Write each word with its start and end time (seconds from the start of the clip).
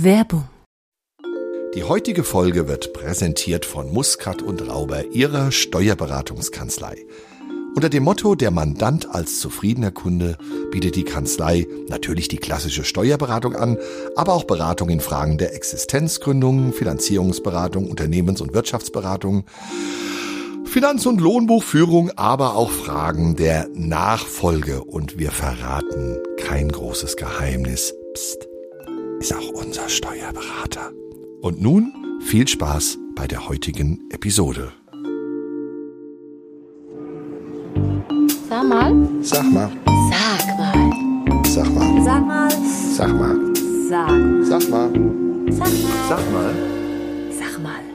Werbung. 0.00 0.48
Die 1.74 1.82
heutige 1.82 2.22
Folge 2.22 2.68
wird 2.68 2.92
präsentiert 2.92 3.64
von 3.64 3.92
Muscat 3.92 4.42
und 4.42 4.68
Rauber, 4.68 5.06
ihrer 5.12 5.50
Steuerberatungskanzlei. 5.50 7.04
Unter 7.74 7.88
dem 7.88 8.04
Motto 8.04 8.36
Der 8.36 8.52
Mandant 8.52 9.12
als 9.12 9.40
zufriedener 9.40 9.90
Kunde 9.90 10.38
bietet 10.70 10.94
die 10.94 11.02
Kanzlei 11.02 11.66
natürlich 11.88 12.28
die 12.28 12.36
klassische 12.36 12.84
Steuerberatung 12.84 13.56
an, 13.56 13.76
aber 14.14 14.34
auch 14.34 14.44
Beratung 14.44 14.88
in 14.88 15.00
Fragen 15.00 15.36
der 15.36 15.54
Existenzgründung, 15.54 16.72
Finanzierungsberatung, 16.72 17.90
Unternehmens- 17.90 18.40
und 18.40 18.54
Wirtschaftsberatung, 18.54 19.46
Finanz- 20.64 21.06
und 21.06 21.20
Lohnbuchführung, 21.20 22.12
aber 22.16 22.54
auch 22.54 22.70
Fragen 22.70 23.34
der 23.34 23.68
Nachfolge. 23.74 24.84
Und 24.84 25.18
wir 25.18 25.32
verraten 25.32 26.18
kein 26.36 26.68
großes 26.68 27.16
Geheimnis. 27.16 27.94
Psst, 28.14 28.47
ist 29.20 29.34
auch 29.34 29.48
unser 29.50 29.88
Steuerberater. 29.88 30.92
Und 31.40 31.60
nun 31.60 31.92
viel 32.20 32.46
Spaß 32.46 32.98
bei 33.14 33.26
der 33.26 33.48
heutigen 33.48 34.08
Episode. 34.10 34.72
Sag 38.48 38.64
mal. 38.66 38.94
Sag 39.22 39.44
mal, 39.52 39.70
Sag 40.10 40.56
mal. 40.58 41.42
sag 41.46 41.74
mal, 41.74 42.02
Sag 42.02 42.26
mal. 42.26 42.50
sag 42.94 43.12
mal, 43.18 43.54
Sag. 43.88 44.10
sag 44.44 44.68
mal, 44.70 44.90
Sag 45.50 45.58
mal. 45.58 45.88
sag 46.08 46.32
mal. 46.32 46.54
Sag 47.38 47.62
mal. 47.62 47.87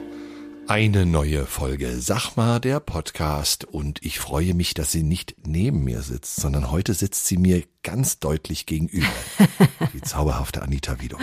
Eine 0.66 1.04
neue 1.04 1.44
Folge 1.44 2.00
Sag 2.00 2.36
mal 2.36 2.58
der 2.58 2.80
Podcast 2.80 3.64
und 3.64 4.02
ich 4.02 4.18
freue 4.18 4.54
mich, 4.54 4.72
dass 4.72 4.92
sie 4.92 5.02
nicht 5.02 5.36
neben 5.46 5.84
mir 5.84 6.00
sitzt, 6.00 6.36
sondern 6.36 6.70
heute 6.70 6.94
sitzt 6.94 7.26
sie 7.26 7.36
mir 7.36 7.62
ganz 7.82 8.18
deutlich 8.18 8.64
gegenüber. 8.64 9.06
Die 9.92 10.00
zauberhafte 10.00 10.62
Anita 10.62 11.02
Wido. 11.02 11.18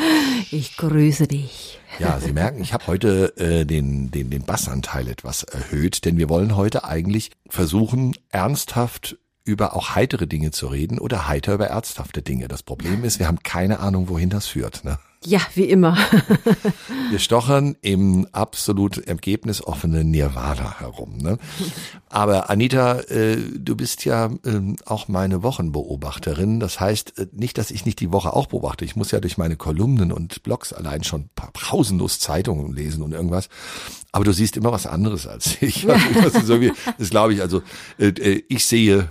Ich 0.51 0.77
grüße 0.77 1.27
dich. 1.27 1.79
Ja, 1.97 2.19
Sie 2.19 2.33
merken, 2.33 2.61
ich 2.61 2.71
habe 2.71 2.85
heute 2.85 3.35
äh, 3.37 3.65
den, 3.65 4.11
den, 4.11 4.29
den 4.29 4.43
Bassanteil 4.43 5.07
etwas 5.07 5.41
erhöht, 5.41 6.05
denn 6.05 6.17
wir 6.17 6.29
wollen 6.29 6.55
heute 6.55 6.83
eigentlich 6.83 7.31
versuchen, 7.49 8.15
ernsthaft 8.29 9.17
über 9.43 9.75
auch 9.75 9.95
heitere 9.95 10.27
Dinge 10.27 10.51
zu 10.51 10.67
reden 10.67 10.99
oder 10.99 11.27
heiter 11.27 11.55
über 11.55 11.65
ernsthafte 11.67 12.21
Dinge. 12.21 12.47
Das 12.47 12.61
Problem 12.61 13.03
ist, 13.03 13.17
wir 13.17 13.27
haben 13.27 13.41
keine 13.41 13.79
Ahnung, 13.79 14.07
wohin 14.07 14.29
das 14.29 14.45
führt. 14.45 14.83
Ne? 14.83 14.99
Ja, 15.23 15.39
wie 15.53 15.65
immer. 15.65 15.95
Wir 17.11 17.19
stochern 17.19 17.75
im 17.81 18.27
absolut 18.31 18.97
ergebnisoffenen 18.97 20.09
Nirvana 20.09 20.79
herum. 20.79 21.17
Ne? 21.17 21.37
Aber 22.09 22.49
Anita, 22.49 23.01
äh, 23.01 23.37
du 23.55 23.75
bist 23.75 24.03
ja 24.03 24.31
ähm, 24.45 24.77
auch 24.85 25.07
meine 25.09 25.43
Wochenbeobachterin. 25.43 26.59
Das 26.59 26.79
heißt 26.79 27.19
äh, 27.19 27.27
nicht, 27.33 27.59
dass 27.59 27.69
ich 27.69 27.85
nicht 27.85 27.99
die 27.99 28.11
Woche 28.11 28.33
auch 28.33 28.47
beobachte. 28.47 28.83
Ich 28.83 28.95
muss 28.95 29.11
ja 29.11 29.19
durch 29.19 29.37
meine 29.37 29.57
Kolumnen 29.57 30.11
und 30.11 30.41
Blogs 30.41 30.73
allein 30.73 31.03
schon 31.03 31.29
pa- 31.35 31.51
pausenlos 31.53 32.19
Zeitungen 32.19 32.73
lesen 32.73 33.03
und 33.03 33.11
irgendwas. 33.11 33.47
Aber 34.11 34.23
du 34.25 34.33
siehst 34.33 34.57
immer 34.57 34.71
was 34.71 34.87
anderes 34.87 35.27
als 35.27 35.61
ich. 35.61 35.85
Also, 36.23 36.53
irgendwie- 36.53 36.73
das 36.97 37.11
glaube 37.11 37.35
ich. 37.35 37.41
Also 37.41 37.61
äh, 37.99 38.07
äh, 38.07 38.43
ich 38.49 38.65
sehe 38.65 39.09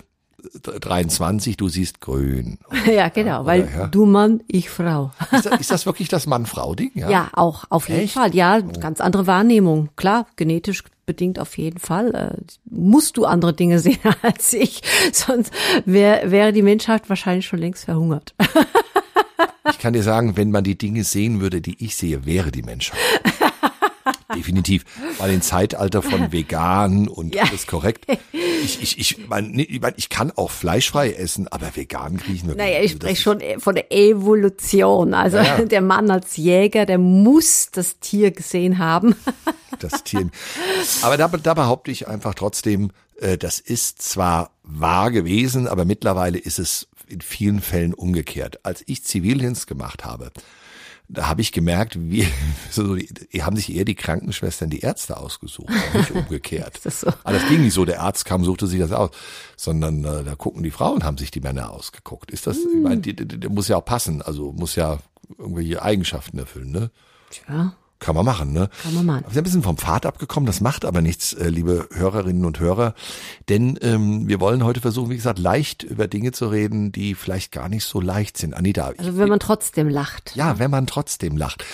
23, 0.63 1.57
du 1.57 1.69
siehst 1.69 2.01
grün. 2.01 2.59
ja, 2.87 3.09
genau, 3.09 3.47
weil 3.47 3.69
ja. 3.73 3.87
du 3.87 4.07
Mann, 4.07 4.43
ich 4.47 4.71
Frau. 4.71 5.13
Ist 5.33 5.47
das, 5.47 5.61
ist 5.61 5.71
das 5.71 5.87
wirklich 5.87 6.09
das 6.09 6.27
Mann-Frau-Ding? 6.27 6.93
Ja, 6.95 7.31
auch 7.33 7.65
auf 7.71 7.89
jeden 7.89 8.03
Echt? 8.03 8.15
Fall. 8.15 8.35
Ja, 8.35 8.61
ganz 8.61 9.01
andere 9.01 9.27
Wahrnehmung. 9.27 9.91
Klar, 9.97 10.27
genetisch 10.37 10.85
bedingt 11.07 11.39
auf 11.39 11.59
jeden 11.59 11.79
Fall. 11.79 12.15
Äh, 12.15 12.43
musst 12.71 13.17
du 13.17 13.25
andere 13.25 13.53
Dinge 13.53 13.79
sehen 13.81 13.99
als 14.23 14.53
ich, 14.53 14.83
sonst 15.13 15.53
wär, 15.85 16.31
wäre 16.31 16.53
die 16.53 16.63
Menschheit 16.63 17.09
wahrscheinlich 17.09 17.47
schon 17.47 17.59
längst 17.59 17.85
verhungert. 17.85 18.35
Ich 19.71 19.79
kann 19.79 19.93
dir 19.93 20.03
sagen, 20.03 20.37
wenn 20.37 20.51
man 20.51 20.65
die 20.65 20.77
Dinge 20.77 21.05
sehen 21.05 21.41
würde, 21.41 21.61
die 21.61 21.85
ich 21.85 21.95
sehe, 21.97 22.25
wäre 22.27 22.51
die 22.51 22.63
Menschheit. 22.63 22.99
Definitiv. 24.37 24.85
Weil 25.19 25.33
im 25.35 25.43
Zeitalter 25.43 26.03
von 26.03 26.33
vegan 26.33 27.09
und 27.09 27.35
Ja. 27.35 27.45
alles 27.45 27.67
korrekt. 27.67 28.07
Ich, 28.63 28.83
ich, 28.83 28.99
ich, 28.99 29.29
mein, 29.29 29.59
ich, 29.59 29.81
mein, 29.81 29.95
ich 29.97 30.11
kann 30.11 30.31
auch 30.33 30.51
fleischfrei 30.51 31.13
essen, 31.15 31.49
aber 31.49 31.75
vegan 31.77 32.19
kriege 32.19 32.35
ich 32.35 32.45
nur. 32.45 32.57
Naja, 32.57 32.81
ich 32.83 32.93
Also 32.93 32.97
spreche 32.97 33.23
schon 33.23 33.41
von 33.59 33.75
der 33.75 33.91
Evolution. 33.91 35.15
Also 35.15 35.39
Ja, 35.39 35.59
ja. 35.59 35.65
der 35.65 35.81
Mann 35.81 36.11
als 36.11 36.37
Jäger, 36.37 36.85
der 36.85 36.99
muss 36.99 37.71
das 37.73 37.99
Tier 38.01 38.31
gesehen 38.33 38.79
haben. 38.79 39.17
das 39.79 40.05
Tier. 40.05 40.29
Aber 41.01 41.17
da, 41.17 41.29
da 41.29 41.55
behaupte 41.55 41.91
ich 41.91 42.07
einfach 42.07 42.35
trotzdem, 42.35 42.91
äh, 43.19 43.39
das 43.39 43.61
ist 43.61 44.03
zwar 44.03 44.51
wahr 44.63 45.11
gewesen, 45.11 45.67
aber 45.67 45.87
mittlerweile 45.87 46.37
ist 46.39 46.59
es 46.59 46.87
in 47.09 47.23
vielen 47.23 47.61
Fällen 47.63 47.95
umgekehrt. 47.95 48.61
Als 48.65 48.85
ich 48.87 49.05
Zivildienst 49.05 49.67
gemacht 49.67 50.05
habe, 50.05 50.31
da 51.13 51.29
habe 51.29 51.41
ich 51.41 51.53
gemerkt, 51.53 51.97
wie 52.01 52.27
so, 52.71 52.95
die, 52.95 53.43
haben 53.43 53.57
sich 53.57 53.75
eher 53.75 53.85
die 53.85 53.95
Krankenschwestern 53.95 54.71
die 54.71 54.81
Ärzte 54.81 55.17
ausgesucht, 55.17 55.71
nicht 55.95 56.11
umgekehrt. 56.13 56.75
Ist 56.77 56.87
das 56.87 57.01
so? 57.01 57.09
Aber 57.25 57.33
das 57.39 57.49
ging 57.49 57.63
nicht 57.63 57.75
so, 57.75 57.85
der 57.85 58.01
Arzt 58.03 58.25
kam, 58.25 58.45
suchte 58.45 58.67
sich 58.67 58.81
das 58.81 58.93
aus, 58.93 59.11
sondern 59.57 60.05
äh, 60.05 60.25
da 60.25 60.35
gucken 60.37 60.63
die 60.63 60.71
Frauen, 60.71 61.05
haben 61.05 61.19
sich 61.19 61.31
die 61.31 61.41
Männer 61.41 61.71
ausgeguckt. 61.71 62.31
Ist 62.31 62.47
das, 62.47 62.59
ich 62.59 62.65
Hm. 62.65 62.83
meine, 62.83 63.01
die, 63.01 63.15
die, 63.15 63.27
die 63.27 63.49
muss 63.49 63.69
ja 63.69 63.77
auch 63.77 63.85
passen, 63.85 64.23
also 64.23 64.53
muss 64.53 64.77
ja 64.77 64.99
irgendwelche 65.39 65.83
Eigenschaften 65.83 66.39
erfüllen, 66.39 66.71
ne? 66.71 66.91
Ja, 67.49 67.75
Kann 68.01 68.15
man 68.15 68.25
machen, 68.25 68.53
ne? 68.53 68.71
Kann 68.83 68.95
man 68.95 69.07
machen. 69.07 69.25
Wir 69.27 69.35
sind 69.35 69.43
ein 69.43 69.45
bisschen 69.45 69.63
vom 69.63 69.77
Pfad 69.77 70.07
abgekommen, 70.07 70.47
das 70.47 70.61
macht 70.61 70.85
aber 70.85 71.03
nichts, 71.03 71.35
äh, 71.35 71.49
liebe 71.49 71.87
Hörerinnen 71.93 72.45
und 72.47 72.59
Hörer. 72.59 72.95
Denn 73.49 73.79
ähm, 73.83 74.27
wir 74.27 74.41
wollen 74.41 74.65
heute 74.65 74.81
versuchen, 74.81 75.11
wie 75.11 75.17
gesagt, 75.17 75.39
leicht 75.39 75.83
über 75.83 76.09
Dinge 76.09 76.33
zu 76.33 76.49
reden, 76.49 76.93
die 76.93 77.15
vielleicht 77.15 77.53
gar 77.53 77.69
nicht 77.69 77.85
so 77.85 78.01
leicht 78.01 78.39
sind. 78.39 78.55
Anita, 78.55 78.93
also 78.97 79.19
wenn 79.19 79.29
man 79.29 79.39
trotzdem 79.39 79.89
lacht. 79.89 80.35
ja, 80.35 80.59
wenn 80.59 80.71
man 80.71 80.87
trotzdem 80.87 81.37
lacht. 81.37 81.65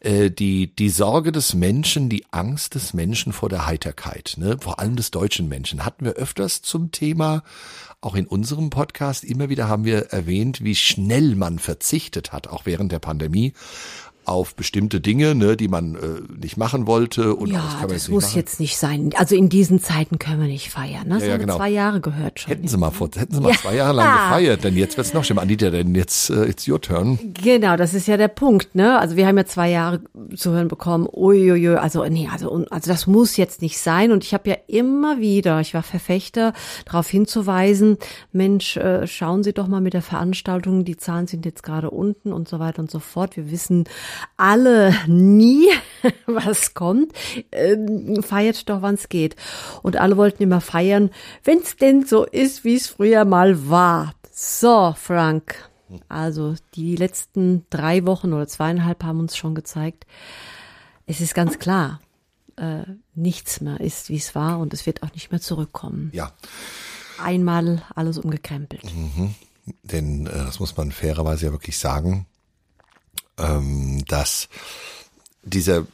Äh, 0.00 0.30
die, 0.30 0.74
die 0.74 0.90
Sorge 0.90 1.32
des 1.32 1.54
Menschen, 1.54 2.08
die 2.08 2.24
Angst 2.30 2.74
des 2.74 2.94
Menschen 2.94 3.32
vor 3.32 3.48
der 3.48 3.66
Heiterkeit, 3.66 4.34
ne? 4.36 4.56
vor 4.60 4.78
allem 4.78 4.96
des 4.96 5.10
deutschen 5.10 5.48
Menschen, 5.48 5.84
hatten 5.84 6.04
wir 6.04 6.12
öfters 6.12 6.62
zum 6.62 6.92
Thema. 6.92 7.42
Auch 8.00 8.14
in 8.14 8.28
unserem 8.28 8.70
Podcast 8.70 9.24
immer 9.24 9.48
wieder 9.48 9.66
haben 9.66 9.84
wir 9.84 10.12
erwähnt, 10.12 10.62
wie 10.62 10.76
schnell 10.76 11.34
man 11.34 11.58
verzichtet 11.58 12.32
hat, 12.32 12.46
auch 12.46 12.64
während 12.64 12.92
der 12.92 13.00
Pandemie, 13.00 13.54
auf 14.28 14.54
bestimmte 14.54 15.00
Dinge, 15.00 15.34
ne, 15.34 15.56
die 15.56 15.68
man 15.68 15.94
äh, 15.94 15.98
nicht 16.40 16.56
machen 16.56 16.86
wollte. 16.86 17.34
Und 17.34 17.50
Ja, 17.50 17.62
das 17.62 17.82
das 17.82 17.92
jetzt 17.92 18.08
muss 18.10 18.24
machen. 18.24 18.36
jetzt 18.36 18.60
nicht 18.60 18.76
sein. 18.76 19.10
Also 19.16 19.34
in 19.34 19.48
diesen 19.48 19.80
Zeiten 19.80 20.18
können 20.18 20.40
wir 20.40 20.48
nicht 20.48 20.70
feiern. 20.70 21.08
Ne? 21.08 21.14
Das 21.14 21.22
Ja, 21.22 21.30
ja, 21.30 21.36
genau. 21.38 21.56
zwei 21.56 21.70
Jahre 21.70 22.00
gehört 22.00 22.40
schon. 22.40 22.50
Hätten 22.52 22.68
Sie 22.68 22.76
mal 22.76 22.90
vor, 22.90 23.08
hätten 23.14 23.34
Sie 23.34 23.40
mal 23.40 23.54
zwei 23.54 23.74
Jahre 23.76 23.94
lang 23.96 24.12
gefeiert, 24.30 24.64
denn 24.64 24.76
jetzt 24.76 24.96
wird's 24.96 25.14
noch 25.14 25.24
schlimmer. 25.24 25.42
Anita, 25.42 25.70
denn 25.70 25.94
jetzt 25.94 26.30
äh, 26.30 26.44
it's 26.44 26.68
your 26.68 26.80
turn. 26.80 27.18
Genau, 27.42 27.76
das 27.76 27.94
ist 27.94 28.06
ja 28.08 28.16
der 28.16 28.28
Punkt, 28.28 28.74
ne? 28.74 28.98
Also 28.98 29.16
wir 29.16 29.26
haben 29.26 29.36
ja 29.38 29.46
zwei 29.46 29.70
Jahre 29.70 30.00
zu 30.36 30.50
hören 30.52 30.68
bekommen, 30.68 31.08
uiuiui, 31.12 31.76
also 31.76 32.04
nee, 32.04 32.28
also, 32.30 32.64
also 32.70 32.90
das 32.90 33.06
muss 33.06 33.36
jetzt 33.36 33.62
nicht 33.62 33.78
sein. 33.78 34.12
Und 34.12 34.24
ich 34.24 34.34
habe 34.34 34.50
ja 34.50 34.56
immer 34.66 35.20
wieder, 35.20 35.60
ich 35.60 35.74
war 35.74 35.82
Verfechter, 35.82 36.52
darauf 36.84 37.08
hinzuweisen, 37.08 37.96
Mensch, 38.32 38.76
äh, 38.76 39.06
schauen 39.06 39.42
Sie 39.42 39.52
doch 39.52 39.68
mal 39.68 39.80
mit 39.80 39.94
der 39.94 40.02
Veranstaltung, 40.02 40.84
die 40.84 40.96
Zahlen 40.96 41.26
sind 41.26 41.44
jetzt 41.46 41.62
gerade 41.62 41.90
unten 41.90 42.32
und 42.32 42.48
so 42.48 42.58
weiter 42.58 42.80
und 42.80 42.90
so 42.90 42.98
fort. 42.98 43.36
Wir 43.36 43.50
wissen 43.50 43.84
alle 44.36 44.94
nie, 45.06 45.68
was 46.26 46.74
kommt. 46.74 47.12
Ähm, 47.52 48.22
feiert 48.22 48.68
doch, 48.68 48.82
wann's 48.82 49.08
geht. 49.08 49.36
Und 49.82 49.96
alle 49.96 50.16
wollten 50.16 50.42
immer 50.42 50.60
feiern, 50.60 51.10
wenn's 51.44 51.76
denn 51.76 52.04
so 52.04 52.24
ist, 52.24 52.64
wie 52.64 52.76
es 52.76 52.88
früher 52.88 53.24
mal 53.24 53.68
war. 53.68 54.14
So, 54.32 54.94
Frank. 54.96 55.68
Also 56.08 56.54
die 56.74 56.96
letzten 56.96 57.64
drei 57.70 58.04
Wochen 58.04 58.32
oder 58.32 58.46
zweieinhalb 58.46 59.02
haben 59.04 59.20
uns 59.20 59.36
schon 59.36 59.54
gezeigt, 59.54 60.06
es 61.06 61.22
ist 61.22 61.34
ganz 61.34 61.58
klar, 61.58 62.00
äh, 62.56 62.82
nichts 63.14 63.62
mehr 63.62 63.80
ist, 63.80 64.10
wie 64.10 64.16
es 64.16 64.34
war 64.34 64.58
und 64.58 64.74
es 64.74 64.84
wird 64.84 65.02
auch 65.02 65.12
nicht 65.14 65.30
mehr 65.30 65.40
zurückkommen. 65.40 66.10
Ja, 66.12 66.32
Einmal 67.20 67.82
alles 67.94 68.18
umgekrempelt. 68.18 68.82
denn 69.82 70.26
äh, 70.26 70.30
das 70.30 70.60
muss 70.60 70.76
man 70.76 70.92
fairerweise 70.92 71.46
ja 71.46 71.52
wirklich 71.52 71.78
sagen, 71.78 72.26
ähm, 73.38 74.04
dass 74.06 74.48
dieser 75.42 75.86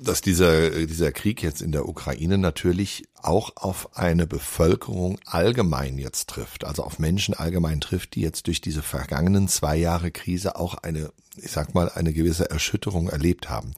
dass 0.00 0.20
dieser, 0.20 0.84
dieser 0.86 1.12
Krieg 1.12 1.42
jetzt 1.42 1.62
in 1.62 1.70
der 1.70 1.88
Ukraine 1.88 2.36
natürlich 2.36 3.04
auch 3.24 3.52
auf 3.56 3.96
eine 3.96 4.26
Bevölkerung 4.26 5.18
allgemein 5.24 5.98
jetzt 5.98 6.28
trifft, 6.28 6.64
also 6.64 6.82
auf 6.82 6.98
Menschen 6.98 7.34
allgemein 7.34 7.80
trifft, 7.80 8.14
die 8.14 8.20
jetzt 8.20 8.46
durch 8.46 8.60
diese 8.60 8.82
vergangenen 8.82 9.48
zwei 9.48 9.76
Jahre 9.76 10.10
Krise 10.10 10.56
auch 10.56 10.74
eine, 10.74 11.12
ich 11.36 11.50
sag 11.50 11.74
mal, 11.74 11.90
eine 11.90 12.12
gewisse 12.12 12.50
Erschütterung 12.50 13.08
erlebt 13.08 13.48
haben. 13.48 13.74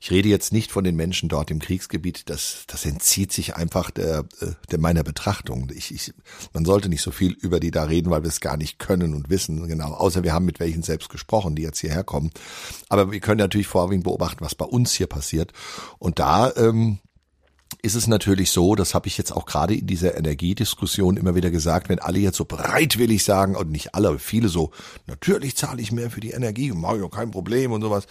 Ich 0.00 0.12
rede 0.12 0.28
jetzt 0.28 0.52
nicht 0.52 0.70
von 0.70 0.84
den 0.84 0.94
Menschen 0.94 1.28
dort 1.28 1.50
im 1.50 1.58
Kriegsgebiet, 1.58 2.30
das, 2.30 2.64
das 2.68 2.84
entzieht 2.86 3.32
sich 3.32 3.56
einfach 3.56 3.90
der, 3.90 4.24
äh, 4.40 4.52
der 4.70 4.78
meiner 4.78 5.02
Betrachtung. 5.02 5.70
Ich, 5.74 5.92
ich, 5.92 6.14
man 6.52 6.64
sollte 6.64 6.88
nicht 6.88 7.02
so 7.02 7.10
viel 7.10 7.32
über 7.32 7.58
die 7.58 7.72
da 7.72 7.84
reden, 7.84 8.10
weil 8.10 8.22
wir 8.22 8.28
es 8.28 8.40
gar 8.40 8.56
nicht 8.56 8.78
können 8.78 9.14
und 9.14 9.28
wissen, 9.28 9.66
genau. 9.66 9.92
Außer 9.94 10.22
wir 10.22 10.32
haben 10.32 10.44
mit 10.44 10.60
welchen 10.60 10.82
selbst 10.82 11.08
gesprochen, 11.08 11.56
die 11.56 11.62
jetzt 11.62 11.80
hierher 11.80 12.04
kommen. 12.04 12.30
Aber 12.88 13.10
wir 13.10 13.20
können 13.20 13.40
natürlich 13.40 13.66
vorwiegend 13.66 14.04
beobachten, 14.04 14.44
was 14.44 14.54
bei 14.54 14.66
uns 14.66 14.92
hier 14.92 15.08
passiert. 15.08 15.52
Und 15.98 16.20
da 16.20 16.52
ähm, 16.56 17.00
ist 17.82 17.94
es 17.94 18.06
natürlich 18.06 18.50
so, 18.50 18.74
das 18.74 18.94
habe 18.94 19.06
ich 19.06 19.18
jetzt 19.18 19.30
auch 19.30 19.46
gerade 19.46 19.74
in 19.74 19.86
dieser 19.86 20.16
Energiediskussion 20.16 21.16
immer 21.16 21.34
wieder 21.34 21.50
gesagt, 21.50 21.88
wenn 21.88 21.98
alle 21.98 22.18
jetzt 22.18 22.36
so 22.36 22.44
bereitwillig 22.44 23.22
sagen, 23.22 23.54
und 23.54 23.70
nicht 23.70 23.94
alle, 23.94 24.08
aber 24.08 24.18
viele 24.18 24.48
so, 24.48 24.72
natürlich 25.06 25.56
zahle 25.56 25.80
ich 25.80 25.92
mehr 25.92 26.10
für 26.10 26.20
die 26.20 26.30
Energie, 26.30 26.72
ich 26.72 27.10
kein 27.10 27.30
Problem 27.30 27.72
und 27.72 27.82
sowas, 27.82 28.06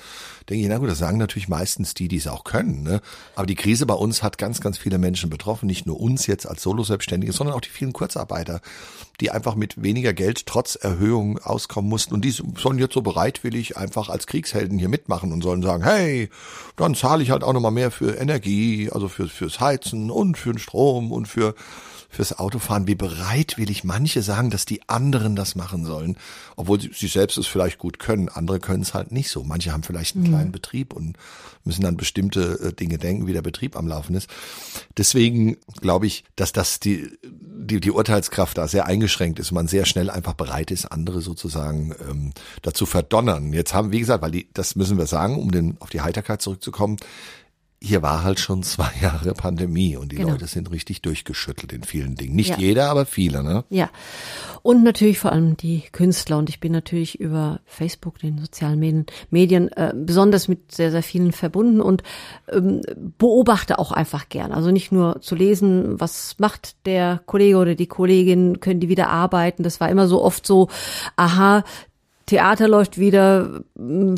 denke 0.49 0.63
ich, 0.63 0.69
na 0.69 0.77
gut, 0.77 0.89
das 0.89 0.99
sagen 0.99 1.17
natürlich 1.17 1.49
meistens 1.49 1.93
die, 1.93 2.07
die 2.07 2.17
es 2.17 2.27
auch 2.27 2.43
können. 2.43 2.83
Ne? 2.83 3.01
Aber 3.35 3.45
die 3.45 3.55
Krise 3.55 3.85
bei 3.85 3.93
uns 3.93 4.23
hat 4.23 4.37
ganz, 4.37 4.61
ganz 4.61 4.77
viele 4.77 4.97
Menschen 4.97 5.29
betroffen, 5.29 5.65
nicht 5.67 5.85
nur 5.85 5.99
uns 5.99 6.27
jetzt 6.27 6.47
als 6.47 6.61
Solo-Selbstständige, 6.61 7.33
sondern 7.33 7.55
auch 7.55 7.61
die 7.61 7.69
vielen 7.69 7.93
Kurzarbeiter, 7.93 8.61
die 9.19 9.31
einfach 9.31 9.55
mit 9.55 9.81
weniger 9.81 10.13
Geld 10.13 10.45
trotz 10.45 10.75
Erhöhung 10.75 11.39
auskommen 11.39 11.89
mussten 11.89 12.13
und 12.13 12.23
die 12.23 12.31
sollen 12.31 12.79
jetzt 12.79 12.93
so 12.93 13.01
bereitwillig 13.01 13.75
einfach 13.75 14.09
als 14.09 14.27
Kriegshelden 14.27 14.77
hier 14.77 14.89
mitmachen 14.89 15.33
und 15.33 15.41
sollen 15.43 15.63
sagen, 15.63 15.83
hey, 15.83 16.29
dann 16.75 16.95
zahle 16.95 17.23
ich 17.23 17.31
halt 17.31 17.43
auch 17.43 17.53
nochmal 17.53 17.71
mehr 17.71 17.91
für 17.91 18.15
Energie, 18.15 18.89
also 18.91 19.09
für, 19.09 19.27
fürs 19.47 19.59
Heizen 19.61 20.11
und 20.11 20.37
für 20.37 20.51
den 20.51 20.59
Strom 20.59 21.11
und 21.11 21.27
für 21.27 21.55
fürs 22.09 22.39
Autofahren, 22.39 22.87
wie 22.87 22.95
bereitwillig 22.95 23.83
manche 23.83 24.21
sagen, 24.21 24.49
dass 24.49 24.65
die 24.65 24.87
anderen 24.87 25.35
das 25.35 25.55
machen 25.55 25.85
sollen, 25.85 26.15
obwohl 26.55 26.79
sie, 26.79 26.91
sie 26.93 27.07
selbst 27.07 27.37
es 27.37 27.47
vielleicht 27.47 27.79
gut 27.79 27.99
können. 27.99 28.29
Andere 28.29 28.61
können 28.61 28.81
es 28.81 28.93
halt 28.93 29.11
nicht 29.11 29.29
so. 29.29 29.43
Manche 29.43 29.73
haben 29.73 29.83
vielleicht 29.83 30.15
einen 30.15 30.23
mhm. 30.23 30.29
kleinen 30.29 30.51
Betrieb 30.53 30.93
und 30.93 31.17
müssen 31.65 31.81
dann 31.81 31.97
bestimmte 31.97 32.59
äh, 32.63 32.73
Dinge 32.73 32.97
denken, 32.97 33.27
wie 33.27 33.33
der 33.33 33.41
Betrieb 33.41 33.75
am 33.75 33.89
Laufen 33.89 34.15
ist. 34.15 34.29
Deswegen 34.95 35.57
glaube 35.81 36.07
ich, 36.07 36.23
dass 36.37 36.53
das 36.53 36.79
die, 36.79 37.11
die, 37.23 37.81
die 37.81 37.91
Urteilskraft 37.91 38.57
da 38.57 38.69
sehr 38.69 38.85
eingeschränkt 38.85 39.37
ist, 39.37 39.51
man 39.51 39.67
sehr 39.67 39.85
schnell 39.85 40.09
einfach 40.09 40.33
bereit 40.33 40.71
ist, 40.71 40.85
andere 40.85 41.21
sozusagen 41.21 41.93
ähm, 42.09 42.31
dazu 42.61 42.85
verdonnern. 42.85 43.51
Jetzt 43.51 43.73
haben, 43.73 43.91
wie 43.91 43.99
gesagt, 43.99 44.23
weil 44.23 44.31
die, 44.31 44.47
das 44.53 44.77
müssen 44.77 44.97
wir 44.97 45.07
sagen, 45.07 45.37
um 45.37 45.51
den, 45.51 45.75
auf 45.81 45.89
die 45.89 46.01
Heiterkeit 46.01 46.41
zurückzukommen, 46.41 46.97
hier 47.79 48.01
war 48.01 48.23
halt 48.23 48.39
schon 48.39 48.63
zwei 48.63 48.91
Jahre 49.01 49.33
Pandemie 49.33 49.95
und 49.95 50.11
die 50.11 50.15
genau. 50.15 50.31
Leute 50.31 50.47
sind 50.47 50.71
richtig 50.71 51.01
durchgeschüttelt 51.01 51.73
in 51.73 51.83
vielen 51.83 52.15
Dingen. 52.15 52.35
Nicht 52.35 52.51
ja. 52.51 52.57
jeder, 52.57 52.89
aber 52.89 53.05
viele, 53.05 53.43
ne? 53.43 53.65
Ja. 53.69 53.89
Und 54.63 54.83
natürlich 54.83 55.19
vor 55.19 55.31
allem 55.31 55.55
die 55.55 55.83
Künstler. 55.91 56.37
Und 56.37 56.49
ich 56.49 56.59
bin 56.59 56.71
natürlich 56.71 57.19
über 57.19 57.59
Facebook, 57.65 58.19
den 58.19 58.39
sozialen 58.39 58.79
Medien, 58.79 59.05
Medien 59.29 59.71
äh, 59.71 59.93
besonders 59.95 60.47
mit 60.47 60.71
sehr, 60.71 60.91
sehr 60.91 61.03
vielen 61.03 61.31
verbunden 61.31 61.79
und 61.79 62.03
ähm, 62.51 62.81
beobachte 63.17 63.79
auch 63.79 63.91
einfach 63.91 64.27
gern. 64.29 64.51
Also 64.51 64.71
nicht 64.71 64.91
nur 64.91 65.21
zu 65.21 65.35
lesen, 65.35 65.99
was 65.99 66.35
macht 66.39 66.85
der 66.85 67.21
Kollege 67.25 67.57
oder 67.57 67.75
die 67.75 67.87
Kollegin, 67.87 68.59
können 68.59 68.79
die 68.79 68.89
wieder 68.89 69.09
arbeiten. 69.09 69.63
Das 69.63 69.79
war 69.79 69.89
immer 69.89 70.07
so 70.07 70.23
oft 70.23 70.45
so, 70.45 70.67
aha, 71.15 71.63
Theater 72.27 72.67
läuft 72.67 72.97
wieder, 72.97 73.61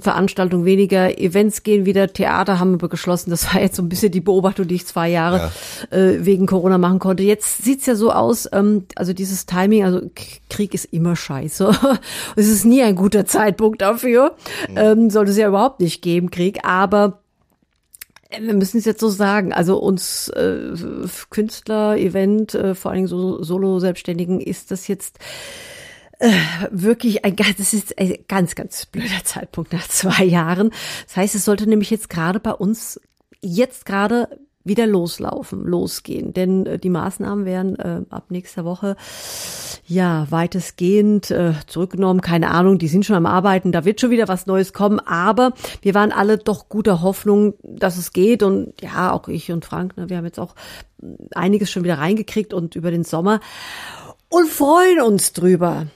Veranstaltung 0.01 0.65
weniger, 0.65 1.19
Events 1.19 1.61
gehen 1.61 1.85
wieder, 1.85 2.11
Theater 2.11 2.59
haben 2.59 2.81
wir 2.81 2.89
geschlossen. 2.89 3.29
Das 3.29 3.53
war 3.53 3.61
jetzt 3.61 3.75
so 3.75 3.83
ein 3.83 3.89
bisschen 3.89 4.11
die 4.11 4.19
Beobachtung, 4.19 4.67
die 4.67 4.75
ich 4.75 4.87
zwei 4.87 5.09
Jahre 5.09 5.51
ja. 5.91 5.97
äh, 5.97 6.25
wegen 6.25 6.47
Corona 6.47 6.79
machen 6.79 6.97
konnte. 6.97 7.21
Jetzt 7.21 7.63
sieht's 7.63 7.85
ja 7.85 7.93
so 7.93 8.11
aus, 8.11 8.49
ähm, 8.51 8.85
also 8.95 9.13
dieses 9.13 9.45
Timing, 9.45 9.85
also 9.85 10.01
Krieg 10.49 10.73
ist 10.73 10.85
immer 10.85 11.15
scheiße. 11.15 11.69
es 12.35 12.47
ist 12.47 12.65
nie 12.65 12.81
ein 12.81 12.95
guter 12.95 13.27
Zeitpunkt 13.27 13.83
dafür. 13.83 14.35
Mhm. 14.67 14.77
Ähm, 14.77 15.09
sollte 15.11 15.29
es 15.29 15.37
ja 15.37 15.47
überhaupt 15.47 15.79
nicht 15.79 16.01
geben, 16.01 16.31
Krieg. 16.31 16.65
Aber 16.65 17.21
äh, 18.29 18.41
wir 18.41 18.55
müssen 18.55 18.79
es 18.79 18.85
jetzt 18.85 19.01
so 19.01 19.09
sagen, 19.09 19.53
also 19.53 19.77
uns 19.77 20.29
äh, 20.29 20.73
Künstler, 21.29 21.95
Event, 21.95 22.55
äh, 22.55 22.73
vor 22.73 22.89
allen 22.89 22.97
Dingen 22.97 23.07
so 23.07 23.43
Solo-Selbstständigen 23.43 24.41
ist 24.41 24.71
das 24.71 24.87
jetzt 24.87 25.19
äh, 26.19 26.31
wirklich 26.71 27.25
ein 27.25 27.35
ganz, 27.35 27.57
das 27.57 27.73
ist 27.73 27.97
ein 27.97 28.17
ganz, 28.27 28.55
ganz 28.55 28.85
blöder 28.85 29.23
Zeitpunkt 29.23 29.73
nach 29.73 29.87
zwei 29.87 30.23
Jahren. 30.23 30.71
Das 31.07 31.17
heißt, 31.17 31.35
es 31.35 31.45
sollte 31.45 31.67
nämlich 31.67 31.89
jetzt 31.89 32.09
gerade 32.09 32.39
bei 32.39 32.51
uns 32.51 32.99
jetzt 33.41 33.85
gerade 33.85 34.27
wieder 34.63 34.85
loslaufen, 34.85 35.65
losgehen. 35.65 36.33
Denn 36.33 36.65
äh, 36.65 36.79
die 36.79 36.89
Maßnahmen 36.89 37.45
werden 37.45 37.79
äh, 37.79 38.01
ab 38.09 38.25
nächster 38.29 38.65
Woche 38.65 38.95
ja 39.87 40.27
weitestgehend 40.29 41.31
äh, 41.31 41.53
zurückgenommen. 41.67 42.21
Keine 42.21 42.51
Ahnung, 42.51 42.77
die 42.77 42.87
sind 42.87 43.05
schon 43.05 43.15
am 43.15 43.25
Arbeiten, 43.25 43.71
da 43.71 43.85
wird 43.85 44.01
schon 44.01 44.11
wieder 44.11 44.27
was 44.27 44.45
Neues 44.45 44.73
kommen. 44.73 44.99
Aber 44.99 45.53
wir 45.81 45.93
waren 45.93 46.11
alle 46.11 46.37
doch 46.37 46.69
guter 46.69 47.01
Hoffnung, 47.01 47.55
dass 47.63 47.97
es 47.97 48.13
geht. 48.13 48.43
Und 48.43 48.73
ja, 48.81 49.11
auch 49.11 49.27
ich 49.27 49.51
und 49.51 49.65
Frank, 49.65 49.97
ne, 49.97 50.09
wir 50.09 50.17
haben 50.17 50.25
jetzt 50.25 50.39
auch 50.39 50.55
einiges 51.33 51.71
schon 51.71 51.83
wieder 51.83 51.97
reingekriegt 51.97 52.53
und 52.53 52.75
über 52.75 52.91
den 52.91 53.03
Sommer 53.03 53.39
und 54.29 54.47
freuen 54.47 55.01
uns 55.01 55.33
drüber. 55.33 55.87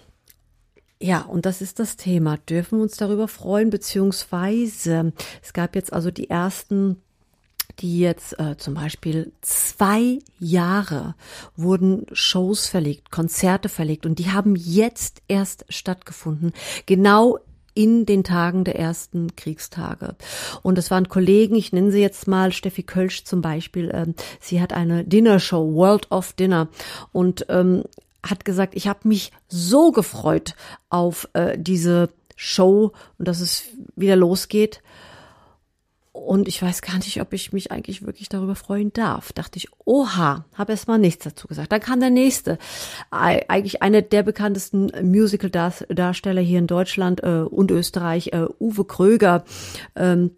Ja, 1.04 1.24
und 1.24 1.46
das 1.46 1.62
ist 1.62 1.80
das 1.80 1.98
Thema. 1.98 2.38
Dürfen 2.38 2.80
wir 2.80 2.84
uns 2.84 2.96
darüber 2.96 3.28
freuen, 3.28 3.70
beziehungsweise 3.70 5.12
es 5.42 5.52
gab 5.52 5.76
jetzt 5.76 5.92
also 5.92 6.12
die 6.12 6.30
ersten 6.30 7.02
die 7.80 8.00
jetzt 8.00 8.40
äh, 8.40 8.56
zum 8.56 8.76
Beispiel 8.76 9.32
zwei 9.42 10.20
Jahre 10.38 11.16
wurden 11.58 12.06
Shows 12.12 12.68
verlegt, 12.68 13.10
Konzerte 13.10 13.68
verlegt 13.68 14.06
und 14.06 14.20
die 14.20 14.32
haben 14.32 14.56
jetzt 14.56 15.24
erst 15.28 15.66
stattgefunden, 15.70 16.54
genau 16.86 17.40
in 17.74 18.06
den 18.06 18.24
Tagen 18.24 18.64
der 18.64 18.78
ersten 18.78 19.36
Kriegstage. 19.36 20.16
Und 20.62 20.78
es 20.78 20.92
waren 20.92 21.10
Kollegen, 21.10 21.56
ich 21.56 21.74
nenne 21.74 21.92
sie 21.92 22.02
jetzt 22.02 22.28
mal 22.28 22.52
Steffi 22.52 22.84
Kölsch 22.84 23.24
zum 23.24 23.42
Beispiel, 23.42 23.90
äh, 23.90 24.14
sie 24.40 24.62
hat 24.62 24.72
eine 24.72 25.04
Dinnershow, 25.04 25.74
World 25.74 26.12
of 26.12 26.34
Dinner 26.34 26.70
und 27.12 27.48
ähm, 27.50 27.84
hat 28.24 28.46
gesagt, 28.46 28.76
ich 28.76 28.88
habe 28.88 29.08
mich 29.08 29.32
so 29.48 29.92
gefreut 29.92 30.56
auf 30.90 31.30
äh, 31.34 31.58
diese 31.58 32.10
Show 32.36 32.94
und 33.18 33.28
dass 33.28 33.42
es 33.42 33.64
wieder 33.96 34.16
losgeht. 34.16 34.82
Und 36.14 36.48
ich 36.48 36.62
weiß 36.62 36.84
gar 36.84 36.98
nicht, 36.98 37.20
ob 37.22 37.34
ich 37.34 37.54
mich 37.54 37.72
eigentlich 37.72 38.06
wirklich 38.06 38.30
darüber 38.30 38.56
freuen 38.56 38.94
darf. 38.94 39.34
Dachte 39.34 39.58
ich, 39.58 39.68
oha, 39.84 40.46
habe 40.54 40.72
erst 40.72 40.88
mal 40.88 41.00
nichts 41.00 41.24
dazu 41.24 41.48
gesagt. 41.48 41.72
Dann 41.72 41.82
kam 41.82 42.00
der 42.00 42.12
nächste. 42.12 42.60
Eigentlich 43.10 43.82
einer 43.82 44.04
der 44.04 44.22
bekanntesten 44.22 44.92
Musical-Darsteller 45.02 46.42
hier 46.42 46.60
in 46.60 46.68
Deutschland 46.68 47.24
äh, 47.24 47.42
und 47.42 47.72
Österreich, 47.72 48.28
äh, 48.28 48.46
Uwe 48.60 48.86
Kröger. 48.86 49.44
Ähm, 49.96 50.32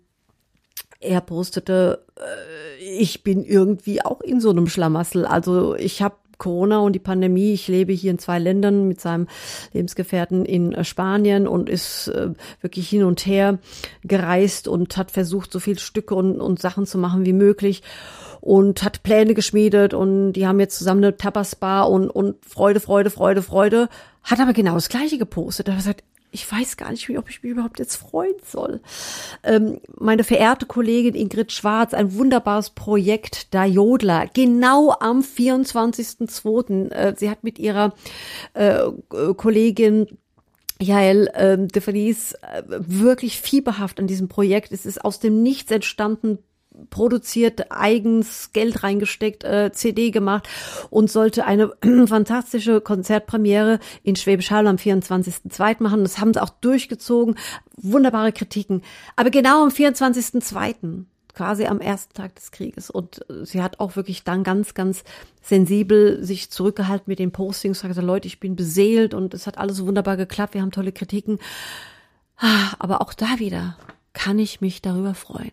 er 1.01 1.19
postete, 1.19 2.05
äh, 2.17 2.83
ich 2.83 3.23
bin 3.23 3.43
irgendwie 3.43 4.01
auch 4.03 4.21
in 4.21 4.39
so 4.39 4.51
einem 4.51 4.67
Schlamassel. 4.67 5.25
Also 5.25 5.75
ich 5.75 6.01
habe 6.01 6.15
Corona 6.37 6.79
und 6.79 6.93
die 6.93 6.99
Pandemie. 6.99 7.53
Ich 7.53 7.67
lebe 7.67 7.93
hier 7.93 8.11
in 8.11 8.19
zwei 8.19 8.39
Ländern 8.39 8.87
mit 8.87 9.01
seinem 9.01 9.27
Lebensgefährten 9.73 10.45
in 10.45 10.73
äh, 10.73 10.83
Spanien 10.83 11.47
und 11.47 11.69
ist 11.69 12.07
äh, 12.07 12.31
wirklich 12.61 12.89
hin 12.89 13.03
und 13.03 13.25
her 13.25 13.59
gereist 14.03 14.67
und 14.67 14.97
hat 14.97 15.11
versucht, 15.11 15.51
so 15.51 15.59
viel 15.59 15.79
Stücke 15.79 16.15
und, 16.15 16.41
und 16.41 16.59
Sachen 16.59 16.85
zu 16.85 16.97
machen 16.97 17.25
wie 17.25 17.33
möglich 17.33 17.83
und 18.41 18.83
hat 18.83 19.01
Pläne 19.01 19.33
geschmiedet 19.33 19.93
und 19.93 20.33
die 20.33 20.45
haben 20.45 20.59
jetzt 20.59 20.77
zusammen 20.77 21.03
eine 21.03 21.17
Tapas-Bar 21.17 21.89
und, 21.89 22.09
und 22.09 22.35
Freude, 22.45 22.79
Freude, 22.79 23.09
Freude, 23.09 23.41
Freude. 23.41 23.89
Hat 24.23 24.39
aber 24.39 24.53
genau 24.53 24.75
das 24.75 24.89
Gleiche 24.89 25.17
gepostet. 25.17 25.67
Er 25.67 25.73
hat 25.73 25.79
gesagt, 25.79 26.03
ich 26.35 26.51
weiß 26.51 26.75
gar 26.75 26.91
nicht, 26.91 27.09
ob 27.17 27.29
ich 27.29 27.41
mich 27.41 27.53
überhaupt 27.53 27.79
jetzt 27.79 27.95
freuen 27.95 28.35
soll. 28.45 28.81
Ähm, 29.41 29.79
meine 29.97 30.25
verehrte 30.25 30.65
Kollegin 30.65 31.15
Ingrid 31.15 31.53
Schwarz, 31.53 31.93
ein 31.93 32.13
wunderbares 32.13 32.71
Projekt, 32.71 33.53
da 33.53 33.63
Jodler, 33.63 34.27
genau 34.33 34.93
am 34.99 35.21
24.02. 35.21 36.91
Äh, 36.91 37.15
sie 37.17 37.29
hat 37.29 37.45
mit 37.45 37.57
ihrer 37.57 37.93
äh, 38.53 38.79
Kollegin 39.37 40.07
Jael 40.81 41.31
ähm, 41.35 41.69
de 41.69 41.81
Vries 41.81 42.33
äh, 42.33 42.63
wirklich 42.67 43.39
fieberhaft 43.39 43.97
an 44.01 44.07
diesem 44.07 44.27
Projekt. 44.27 44.73
Es 44.73 44.85
ist 44.85 45.05
aus 45.05 45.21
dem 45.21 45.41
Nichts 45.41 45.71
entstanden, 45.71 46.39
produziert, 46.89 47.71
eigens 47.71 48.51
Geld 48.53 48.83
reingesteckt, 48.83 49.43
äh, 49.43 49.71
CD 49.71 50.11
gemacht 50.11 50.47
und 50.89 51.09
sollte 51.09 51.45
eine 51.45 51.73
fantastische 52.07 52.81
Konzertpremiere 52.81 53.79
in 54.03 54.15
Schwäbisch 54.15 54.51
Hall 54.51 54.67
am 54.67 54.77
24.02. 54.77 55.81
machen. 55.81 56.03
Das 56.03 56.19
haben 56.19 56.33
sie 56.33 56.41
auch 56.41 56.49
durchgezogen. 56.49 57.35
Wunderbare 57.77 58.31
Kritiken. 58.31 58.81
Aber 59.15 59.29
genau 59.29 59.63
am 59.63 59.69
24.02., 59.69 61.05
quasi 61.33 61.65
am 61.65 61.81
ersten 61.81 62.13
Tag 62.13 62.35
des 62.35 62.51
Krieges. 62.51 62.89
Und 62.89 63.29
äh, 63.29 63.45
sie 63.45 63.61
hat 63.61 63.79
auch 63.79 63.95
wirklich 63.95 64.23
dann 64.23 64.43
ganz, 64.43 64.73
ganz 64.73 65.03
sensibel 65.41 66.23
sich 66.23 66.49
zurückgehalten 66.49 67.05
mit 67.07 67.19
den 67.19 67.31
Postings, 67.31 67.79
sagte, 67.79 68.01
Leute, 68.01 68.27
ich 68.27 68.39
bin 68.39 68.55
beseelt 68.55 69.13
und 69.13 69.33
es 69.33 69.45
hat 69.45 69.57
alles 69.57 69.85
wunderbar 69.85 70.17
geklappt, 70.17 70.53
wir 70.53 70.61
haben 70.61 70.71
tolle 70.71 70.91
Kritiken. 70.91 71.39
Ah, 72.37 72.73
aber 72.79 73.01
auch 73.01 73.13
da 73.13 73.39
wieder 73.39 73.77
kann 74.13 74.39
ich 74.39 74.61
mich 74.61 74.81
darüber 74.81 75.13
freuen. 75.13 75.51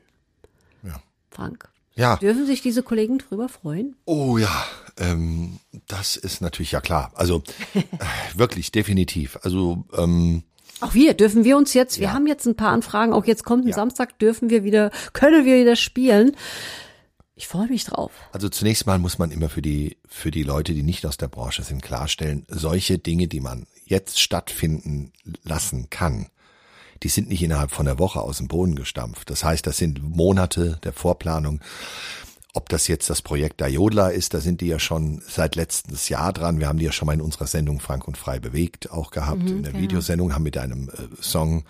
Frank. 1.33 1.69
Ja. 1.95 2.17
Dürfen 2.17 2.47
sich 2.47 2.63
diese 2.63 2.83
Kollegen 2.83 3.19
drüber 3.19 3.49
freuen? 3.49 3.97
Oh 4.07 4.39
ja, 4.39 4.65
ähm, 4.99 5.59
das 5.89 6.17
ist 6.17 6.41
natürlich 6.41 6.73
ja 6.73 6.81
klar. 6.81 7.13
Also 7.15 7.43
äh, 7.75 7.83
wirklich 8.35 8.73
definitiv. 8.73 9.39
Also 9.43 9.85
ähm, 9.97 10.45
auch 10.81 10.95
wir 10.95 11.15
dürfen 11.15 11.45
wir 11.45 11.57
uns 11.57 11.75
jetzt. 11.75 11.99
Wir 11.99 12.09
ja. 12.09 12.13
haben 12.13 12.27
jetzt 12.27 12.47
ein 12.47 12.57
paar 12.57 12.73
Anfragen. 12.73 13.13
Auch 13.13 13.25
jetzt 13.25 13.45
kommt 13.45 13.65
ein 13.65 13.69
ja. 13.69 13.75
Samstag 13.75 14.19
dürfen 14.19 14.51
wir 14.51 14.65
wieder, 14.65 14.91
können 15.13 15.45
wir 15.45 15.61
wieder 15.61 15.77
spielen. 15.77 16.37
Ich 17.35 17.47
freue 17.47 17.69
mich 17.69 17.85
drauf. 17.85 18.13
Also 18.33 18.49
zunächst 18.49 18.87
mal 18.87 18.99
muss 18.99 19.19
man 19.19 19.31
immer 19.31 19.49
für 19.49 19.63
die 19.63 19.97
für 20.07 20.31
die 20.31 20.43
Leute, 20.43 20.75
die 20.75 20.83
nicht 20.83 21.07
aus 21.07 21.17
der 21.17 21.29
Branche 21.29 21.63
sind, 21.63 21.83
klarstellen: 21.83 22.47
Solche 22.49 22.99
Dinge, 22.99 23.29
die 23.29 23.41
man 23.41 23.67
jetzt 23.85 24.21
stattfinden 24.21 25.13
lassen 25.45 25.89
kann, 25.91 26.29
die 27.03 27.09
sind 27.09 27.29
nicht 27.29 27.43
innerhalb 27.43 27.73
von 27.73 27.87
der 27.87 27.99
Woche 27.99 28.21
aus 28.21 28.39
dem 28.39 28.49
Boden 28.49 28.75
gestampft. 28.75 29.31
Das 29.31 29.45
heißt, 29.45 29.67
das 29.67 29.77
sind 29.77 30.03
Monate 30.03 30.79
der 30.85 30.93
Vorplanung. 30.93 31.61
ob 32.55 32.69
das 32.69 32.87
jetzt 32.87 33.09
das 33.09 33.23
Projekt 33.23 33.63
Dayodla 33.63 34.09
ist, 34.09 34.35
da 34.35 34.41
sind 34.41 34.61
die 34.61 34.67
ja 34.67 34.79
schon 34.79 35.23
seit 35.27 35.57
letztes 35.57 36.11
Jahr 36.11 36.35
dran. 36.35 36.61
Wir 36.61 36.69
haben 36.69 36.79
die 36.79 36.85
ja 36.85 36.93
schon 36.93 37.07
mal 37.07 37.15
in 37.15 37.23
unserer 37.23 37.47
Sendung 37.47 37.81
Frank 37.81 38.07
und 38.07 38.19
Frei 38.19 38.41
bewegt 38.41 38.91
auch 38.91 39.11
gehabt. 39.11 39.43
Mhm, 39.43 39.49
in 39.49 39.63
der 39.63 39.73
genau. 39.73 39.83
Videosendung 39.85 40.35
haben 40.35 40.43
mit 40.43 40.59
einem 40.59 40.91
äh, 40.91 41.23
Song 41.23 41.65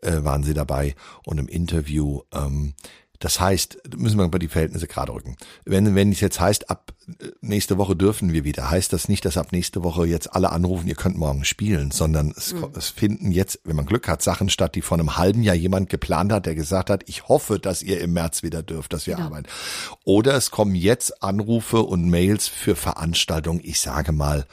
äh, 0.00 0.24
waren 0.24 0.42
sie 0.42 0.54
dabei 0.54 0.94
und 1.24 1.38
im 1.38 1.48
Interview. 1.48 2.22
Ähm, 2.32 2.74
das 3.20 3.40
heißt, 3.40 3.96
müssen 3.96 4.18
wir 4.18 4.28
mal 4.28 4.38
die 4.38 4.48
Verhältnisse 4.48 4.86
gerade 4.86 5.12
rücken. 5.12 5.36
Wenn, 5.64 5.94
wenn 5.94 6.12
es 6.12 6.20
jetzt 6.20 6.40
heißt, 6.40 6.70
ab 6.70 6.92
äh, 7.20 7.28
nächste 7.40 7.78
Woche 7.78 7.96
dürfen 7.96 8.32
wir 8.32 8.44
wieder, 8.44 8.70
heißt 8.70 8.92
das 8.92 9.08
nicht, 9.08 9.24
dass 9.24 9.36
ab 9.36 9.52
nächste 9.52 9.82
Woche 9.82 10.06
jetzt 10.06 10.34
alle 10.34 10.50
anrufen, 10.50 10.88
ihr 10.88 10.94
könnt 10.94 11.16
morgen 11.16 11.44
spielen, 11.44 11.90
sondern 11.90 12.32
es, 12.36 12.54
mhm. 12.54 12.66
es 12.76 12.88
finden 12.88 13.30
jetzt, 13.30 13.60
wenn 13.64 13.76
man 13.76 13.86
Glück 13.86 14.08
hat, 14.08 14.22
Sachen 14.22 14.48
statt, 14.48 14.74
die 14.74 14.82
vor 14.82 14.98
einem 14.98 15.16
halben 15.16 15.42
Jahr 15.42 15.54
jemand 15.54 15.88
geplant 15.88 16.32
hat, 16.32 16.46
der 16.46 16.54
gesagt 16.54 16.90
hat, 16.90 17.04
ich 17.06 17.28
hoffe, 17.28 17.58
dass 17.58 17.82
ihr 17.82 18.00
im 18.00 18.12
März 18.12 18.42
wieder 18.42 18.62
dürft, 18.62 18.92
dass 18.92 19.06
wir 19.06 19.18
ja. 19.18 19.24
arbeiten. 19.24 19.48
Oder 20.04 20.34
es 20.34 20.50
kommen 20.50 20.74
jetzt 20.74 21.22
Anrufe 21.22 21.82
und 21.82 22.08
Mails 22.08 22.48
für 22.48 22.76
Veranstaltungen, 22.76 23.60
ich 23.62 23.80
sage 23.80 24.12
mal, 24.12 24.46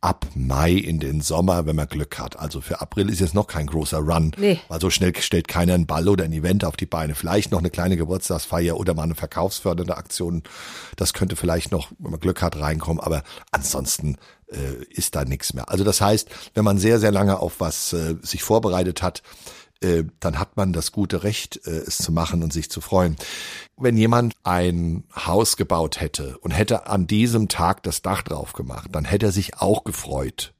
ab 0.00 0.26
Mai 0.34 0.72
in 0.72 1.00
den 1.00 1.20
Sommer, 1.20 1.66
wenn 1.66 1.74
man 1.74 1.88
Glück 1.88 2.18
hat. 2.18 2.38
Also 2.38 2.60
für 2.60 2.80
April 2.80 3.10
ist 3.10 3.20
jetzt 3.20 3.34
noch 3.34 3.48
kein 3.48 3.66
großer 3.66 3.98
Run, 3.98 4.32
nee. 4.36 4.60
weil 4.68 4.80
so 4.80 4.90
schnell 4.90 5.14
stellt 5.16 5.48
keiner 5.48 5.74
einen 5.74 5.86
Ball 5.86 6.08
oder 6.08 6.24
ein 6.24 6.32
Event 6.32 6.64
auf 6.64 6.76
die 6.76 6.86
Beine. 6.86 7.14
Vielleicht 7.16 7.50
noch 7.50 7.58
eine 7.58 7.70
kleine 7.70 7.96
Geburtstagsfeier 7.96 8.76
oder 8.76 8.94
mal 8.94 9.02
eine 9.02 9.16
verkaufsfördernde 9.16 9.96
Aktion. 9.96 10.44
Das 10.96 11.14
könnte 11.14 11.34
vielleicht 11.34 11.72
noch, 11.72 11.90
wenn 11.98 12.12
man 12.12 12.20
Glück 12.20 12.42
hat, 12.42 12.60
reinkommen, 12.60 13.02
aber 13.02 13.24
ansonsten 13.50 14.16
äh, 14.52 14.84
ist 14.90 15.16
da 15.16 15.24
nichts 15.24 15.52
mehr. 15.52 15.68
Also 15.68 15.82
das 15.82 16.00
heißt, 16.00 16.28
wenn 16.54 16.64
man 16.64 16.78
sehr, 16.78 17.00
sehr 17.00 17.12
lange 17.12 17.40
auf 17.40 17.58
was 17.58 17.92
äh, 17.92 18.16
sich 18.22 18.42
vorbereitet 18.44 19.02
hat, 19.02 19.22
äh, 19.80 20.04
dann 20.20 20.38
hat 20.38 20.56
man 20.56 20.72
das 20.72 20.92
gute 20.92 21.22
Recht, 21.22 21.60
äh, 21.66 21.70
es 21.70 21.98
zu 21.98 22.12
machen 22.12 22.42
und 22.42 22.52
sich 22.52 22.70
zu 22.70 22.80
freuen. 22.80 23.16
Wenn 23.76 23.96
jemand 23.96 24.34
ein 24.42 25.04
Haus 25.14 25.56
gebaut 25.56 26.00
hätte 26.00 26.38
und 26.38 26.50
hätte 26.50 26.86
an 26.86 27.06
diesem 27.06 27.48
Tag 27.48 27.82
das 27.84 28.02
Dach 28.02 28.22
drauf 28.22 28.52
gemacht, 28.52 28.90
dann 28.92 29.04
hätte 29.04 29.26
er 29.26 29.32
sich 29.32 29.58
auch 29.58 29.84
gefreut. 29.84 30.52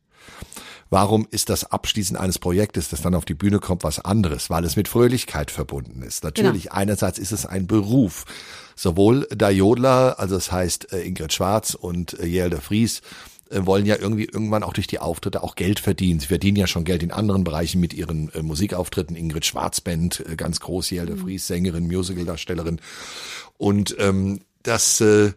Warum 0.90 1.26
ist 1.30 1.50
das 1.50 1.70
Abschließen 1.70 2.16
eines 2.16 2.38
Projektes, 2.38 2.88
das 2.88 3.02
dann 3.02 3.14
auf 3.14 3.26
die 3.26 3.34
Bühne 3.34 3.58
kommt, 3.58 3.84
was 3.84 3.98
anderes? 3.98 4.48
Weil 4.48 4.64
es 4.64 4.76
mit 4.76 4.88
Fröhlichkeit 4.88 5.50
verbunden 5.50 6.02
ist. 6.02 6.24
Natürlich, 6.24 6.64
genau. 6.64 6.76
einerseits 6.76 7.18
ist 7.18 7.32
es 7.32 7.44
ein 7.44 7.66
Beruf. 7.66 8.24
Sowohl 8.74 9.26
der 9.30 9.50
Jodler, 9.50 10.18
also 10.18 10.36
das 10.36 10.50
heißt 10.50 10.92
äh, 10.92 11.02
Ingrid 11.02 11.32
Schwarz 11.32 11.74
und 11.74 12.12
Vries, 12.12 13.00
äh, 13.00 13.02
wollen 13.50 13.86
ja 13.86 13.96
irgendwie 13.96 14.24
irgendwann 14.24 14.62
auch 14.62 14.72
durch 14.72 14.86
die 14.86 14.98
Auftritte 14.98 15.42
auch 15.42 15.54
Geld 15.54 15.80
verdienen. 15.80 16.20
Sie 16.20 16.26
verdienen 16.26 16.56
ja 16.56 16.66
schon 16.66 16.84
Geld 16.84 17.02
in 17.02 17.10
anderen 17.10 17.44
Bereichen 17.44 17.80
mit 17.80 17.94
ihren 17.94 18.32
äh, 18.34 18.42
Musikauftritten. 18.42 19.16
Ingrid 19.16 19.46
Schwarzband, 19.46 20.24
äh, 20.28 20.36
ganz 20.36 20.60
groß, 20.60 20.90
Jelde 20.90 21.14
mhm. 21.14 21.20
Fries, 21.20 21.46
Sängerin, 21.46 21.86
Musicaldarstellerin. 21.86 22.80
Und 23.56 23.96
ähm, 23.98 24.40
das 24.62 25.00
äh, 25.00 25.32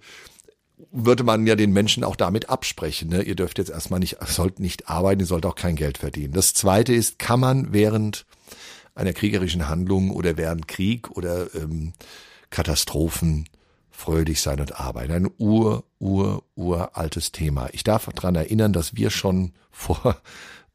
würde 0.92 1.24
man 1.24 1.48
ja 1.48 1.56
den 1.56 1.72
Menschen 1.72 2.04
auch 2.04 2.16
damit 2.16 2.50
absprechen. 2.50 3.10
Ne? 3.10 3.24
Ihr 3.24 3.36
dürft 3.36 3.58
jetzt 3.58 3.72
erstmal 3.72 4.00
nicht, 4.00 4.18
sollt 4.28 4.60
nicht 4.60 4.90
arbeiten, 4.90 5.22
ihr 5.22 5.28
sollt 5.28 5.46
auch 5.46 5.56
kein 5.56 5.76
Geld 5.76 5.98
verdienen. 5.98 6.34
Das 6.34 6.54
zweite 6.54 6.94
ist, 6.94 7.20
kann 7.20 7.40
man 7.40 7.72
während 7.72 8.26
einer 8.94 9.14
kriegerischen 9.14 9.70
Handlung 9.70 10.12
oder 10.12 10.38
während 10.38 10.68
Krieg 10.68 11.10
oder 11.12 11.54
ähm, 11.56 11.94
Katastrophen 12.50 13.48
fröhlich 14.02 14.42
sein 14.42 14.60
und 14.60 14.80
arbeiten. 14.80 15.14
Ein 15.14 15.32
ur, 15.38 15.84
ur, 16.00 16.44
uraltes 16.56 17.32
Thema. 17.32 17.70
Ich 17.72 17.84
darf 17.84 18.10
daran 18.16 18.36
erinnern, 18.36 18.74
dass 18.74 18.96
wir 18.96 19.12
schon 19.12 19.54
vor, 19.70 20.18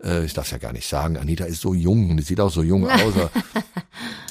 äh, 0.02 0.25
ich 0.25 0.33
darf 0.33 0.52
ja 0.52 0.59
gar 0.59 0.73
nicht 0.73 0.88
sagen, 0.88 1.16
Anita 1.16 1.45
ist 1.45 1.61
so 1.61 1.75
jung 1.75 2.11
und 2.11 2.25
sieht 2.25 2.40
auch 2.40 2.50
so 2.50 2.62
jung 2.62 2.88
aus. 2.90 3.14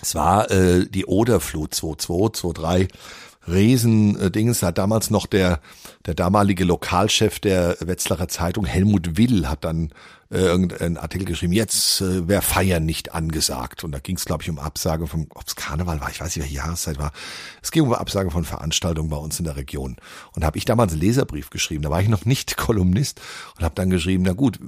es 0.02 0.16
war 0.16 0.50
äh, 0.50 0.88
die 0.88 1.06
Oderflut 1.06 1.74
22, 1.74 2.54
23. 2.54 3.00
Riesendings, 3.48 4.64
hat 4.64 4.78
damals 4.78 5.12
noch 5.12 5.28
der, 5.28 5.60
der 6.06 6.16
damalige 6.16 6.64
Lokalchef 6.64 7.40
der 7.40 7.78
Wetzlarer 7.80 8.28
Zeitung, 8.28 8.66
Helmut 8.66 9.18
Will, 9.18 9.48
hat 9.48 9.64
dann 9.64 9.92
äh, 10.36 10.39
irgendeinen 10.39 10.98
Artikel 10.98 11.25
geschrieben, 11.25 11.54
jetzt 11.54 12.01
äh, 12.01 12.27
wäre 12.27 12.42
Feiern 12.42 12.86
nicht 12.86 13.13
angesagt. 13.13 13.84
Und 13.84 13.94
da 13.94 14.00
ging 14.00 14.18
es, 14.18 14.25
glaube 14.25 14.44
ich, 14.44 14.50
um 14.50 14.60
Absage 14.60 15.08
vom, 15.08 15.27
ob's 15.34 15.56
Karneval 15.56 16.01
war, 16.01 16.10
ich 16.10 16.20
weiß 16.20 16.36
nicht, 16.36 16.44
welche 16.44 16.56
Jahreszeit 16.56 17.00
war. 17.00 17.13
Es 17.62 17.72
ging 17.72 17.84
um 17.84 17.94
Absage 17.94 18.32
von 18.32 18.44
Veranstaltungen 18.44 19.10
bei 19.10 19.18
uns 19.18 19.39
in 19.39 19.46
der 19.46 19.56
Region. 19.56 19.96
Und 20.34 20.44
habe 20.44 20.58
ich 20.58 20.65
damals 20.65 20.92
einen 20.92 21.01
Leserbrief 21.01 21.50
geschrieben, 21.50 21.84
da 21.84 21.89
war 21.89 22.01
ich 22.01 22.10
noch 22.10 22.25
nicht 22.25 22.58
Kolumnist 22.58 23.22
und 23.58 23.63
habe 23.63 23.75
dann 23.75 23.89
geschrieben, 23.89 24.24
na 24.25 24.34
gut, 24.34 24.60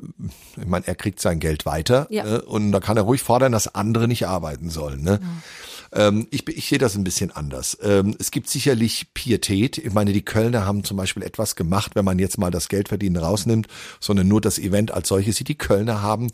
ich 0.55 0.67
meine, 0.67 0.87
er 0.87 0.95
kriegt 0.95 1.19
sein 1.19 1.39
Geld 1.39 1.65
weiter 1.65 2.07
ja. 2.09 2.37
äh, 2.37 2.39
und 2.39 2.71
da 2.71 2.79
kann 2.79 2.95
er 2.95 3.03
ruhig 3.03 3.21
fordern, 3.21 3.51
dass 3.51 3.75
andere 3.75 4.07
nicht 4.07 4.25
arbeiten 4.25 4.69
sollen. 4.69 5.03
Ne? 5.03 5.19
Ähm, 5.93 6.27
ich, 6.31 6.47
ich 6.47 6.67
sehe 6.67 6.77
das 6.77 6.95
ein 6.95 7.03
bisschen 7.03 7.31
anders. 7.31 7.77
Ähm, 7.81 8.15
es 8.19 8.31
gibt 8.31 8.49
sicherlich 8.49 9.13
Pietät. 9.13 9.77
Ich 9.77 9.93
meine, 9.93 10.13
die 10.13 10.23
Kölner 10.23 10.65
haben 10.65 10.83
zum 10.83 10.97
Beispiel 10.97 11.23
etwas 11.23 11.55
gemacht, 11.55 11.95
wenn 11.95 12.05
man 12.05 12.19
jetzt 12.19 12.37
mal 12.37 12.51
das 12.51 12.67
Geldverdienen 12.67 13.21
rausnimmt, 13.21 13.67
sondern 13.99 14.27
nur 14.27 14.41
das 14.41 14.59
Event 14.59 14.91
als 14.91 15.07
solches 15.07 15.37
sieht. 15.37 15.47
Die 15.47 15.56
Kölner 15.57 16.01
haben 16.01 16.29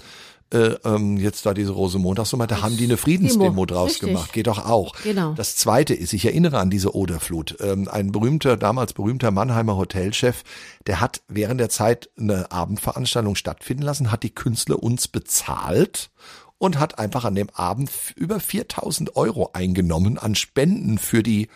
äh, 0.53 0.75
ähm, 0.85 1.17
jetzt 1.17 1.45
da 1.47 1.53
diese 1.55 1.71
Rosenmontagsnummer, 1.71 2.45
da 2.45 2.61
haben 2.61 2.77
die 2.77 2.83
eine 2.83 2.97
Friedensdemo 2.97 3.65
draus 3.65 3.93
Richtig. 3.93 4.09
gemacht. 4.09 4.33
Geht 4.33 4.47
doch 4.47 4.63
auch. 4.63 4.93
Genau. 5.03 5.33
Das 5.33 5.55
zweite 5.55 5.95
ist, 5.95 6.13
ich 6.13 6.25
erinnere 6.25 6.59
an 6.59 6.69
diese 6.69 6.95
Oderflut. 6.95 7.57
Ähm, 7.59 7.87
ein 7.87 8.11
berühmter, 8.11 8.55
damals 8.55 8.93
berühmter 8.93 9.31
Mannheimer 9.31 9.75
Hotelchef, 9.75 10.43
der 10.85 11.01
hat 11.01 11.23
während 11.27 11.59
der 11.59 11.69
Zeit 11.69 12.09
eine 12.19 12.51
Abendveranstaltung 12.51 13.35
stattfinden 13.35 13.81
lassen, 13.81 14.11
hat 14.11 14.21
die 14.21 14.35
Künstler 14.35 14.81
uns 14.81 15.07
bezahlt 15.07 16.11
und 16.59 16.79
hat 16.79 16.99
einfach 16.99 17.25
an 17.25 17.33
dem 17.35 17.49
Abend 17.49 17.89
über 18.15 18.39
4000 18.39 19.15
Euro 19.15 19.49
eingenommen 19.53 20.19
an 20.19 20.35
Spenden 20.35 20.99
für 20.99 21.23
die 21.23 21.49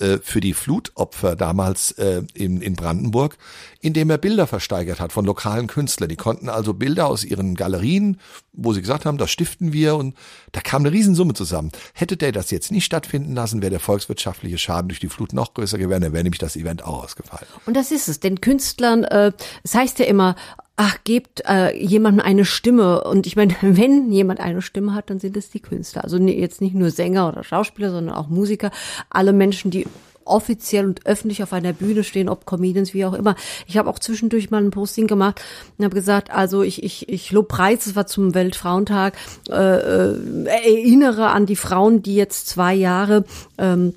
äh, 0.00 0.18
für 0.22 0.40
die 0.40 0.54
Flutopfer 0.54 1.36
damals 1.36 1.92
äh, 1.92 2.22
in, 2.34 2.62
in 2.62 2.74
Brandenburg, 2.74 3.36
indem 3.80 4.08
er 4.08 4.18
Bilder 4.18 4.46
versteigert 4.46 5.00
hat 5.00 5.12
von 5.12 5.24
lokalen 5.24 5.66
Künstlern. 5.66 6.08
Die 6.08 6.16
konnten 6.16 6.48
also 6.48 6.72
Bilder 6.72 7.06
aus 7.06 7.24
ihren 7.24 7.54
Galerien, 7.54 8.18
wo 8.52 8.72
sie 8.72 8.80
gesagt 8.80 9.04
haben, 9.04 9.18
das 9.18 9.30
stiften 9.30 9.72
wir 9.72 9.96
und 9.96 10.16
da 10.52 10.60
kam 10.60 10.82
eine 10.82 10.92
Riesensumme 10.92 11.34
zusammen. 11.34 11.72
Hätte 11.92 12.16
der 12.16 12.32
das 12.32 12.50
jetzt 12.50 12.72
nicht 12.72 12.84
stattfinden 12.84 13.34
lassen, 13.34 13.60
wäre 13.60 13.70
der 13.70 13.80
volkswirtschaftliche 13.80 14.56
Schaden 14.56 14.88
durch 14.88 15.00
die 15.00 15.08
Flut 15.08 15.34
noch 15.34 15.52
größer 15.52 15.76
gewesen, 15.76 16.00
dann 16.00 16.12
wäre 16.12 16.24
nämlich 16.24 16.40
das 16.40 16.56
Event 16.56 16.84
auch 16.84 17.04
ausgefallen. 17.04 17.46
Und 17.66 17.74
das 17.76 17.90
ist 17.90 18.08
es, 18.08 18.18
den 18.18 18.40
Künstlern, 18.40 19.04
äh, 19.04 19.32
es 19.62 19.74
heißt 19.74 19.98
ja 19.98 20.06
immer, 20.06 20.36
ach, 20.82 20.98
gebt 21.04 21.42
äh, 21.48 21.76
jemandem 21.76 22.24
eine 22.24 22.44
Stimme. 22.44 23.04
Und 23.04 23.26
ich 23.26 23.36
meine, 23.36 23.54
wenn 23.60 24.10
jemand 24.10 24.40
eine 24.40 24.62
Stimme 24.62 24.94
hat, 24.94 25.10
dann 25.10 25.20
sind 25.20 25.36
es 25.36 25.50
die 25.50 25.60
Künstler. 25.60 26.04
Also 26.04 26.18
jetzt 26.18 26.60
nicht 26.60 26.74
nur 26.74 26.90
Sänger 26.90 27.28
oder 27.28 27.44
Schauspieler, 27.44 27.90
sondern 27.90 28.14
auch 28.14 28.28
Musiker. 28.28 28.70
Alle 29.08 29.32
Menschen, 29.32 29.70
die 29.70 29.86
offiziell 30.24 30.84
und 30.84 31.04
öffentlich 31.04 31.42
auf 31.42 31.52
einer 31.52 31.72
Bühne 31.72 32.04
stehen, 32.04 32.28
ob 32.28 32.46
Comedians, 32.46 32.94
wie 32.94 33.04
auch 33.04 33.12
immer. 33.12 33.34
Ich 33.66 33.76
habe 33.76 33.90
auch 33.90 33.98
zwischendurch 33.98 34.50
mal 34.50 34.62
ein 34.62 34.70
Posting 34.70 35.08
gemacht 35.08 35.40
und 35.78 35.84
habe 35.84 35.96
gesagt, 35.96 36.30
also 36.30 36.62
ich, 36.62 36.82
ich, 36.84 37.08
ich 37.08 37.32
Lobpreis, 37.32 37.86
es 37.86 37.96
war 37.96 38.06
zum 38.06 38.32
Weltfrauentag, 38.32 39.16
äh, 39.50 39.54
äh, 39.54 40.44
erinnere 40.46 41.30
an 41.30 41.46
die 41.46 41.56
Frauen, 41.56 42.02
die 42.02 42.14
jetzt 42.14 42.48
zwei 42.48 42.72
Jahre 42.72 43.24
ähm, 43.58 43.94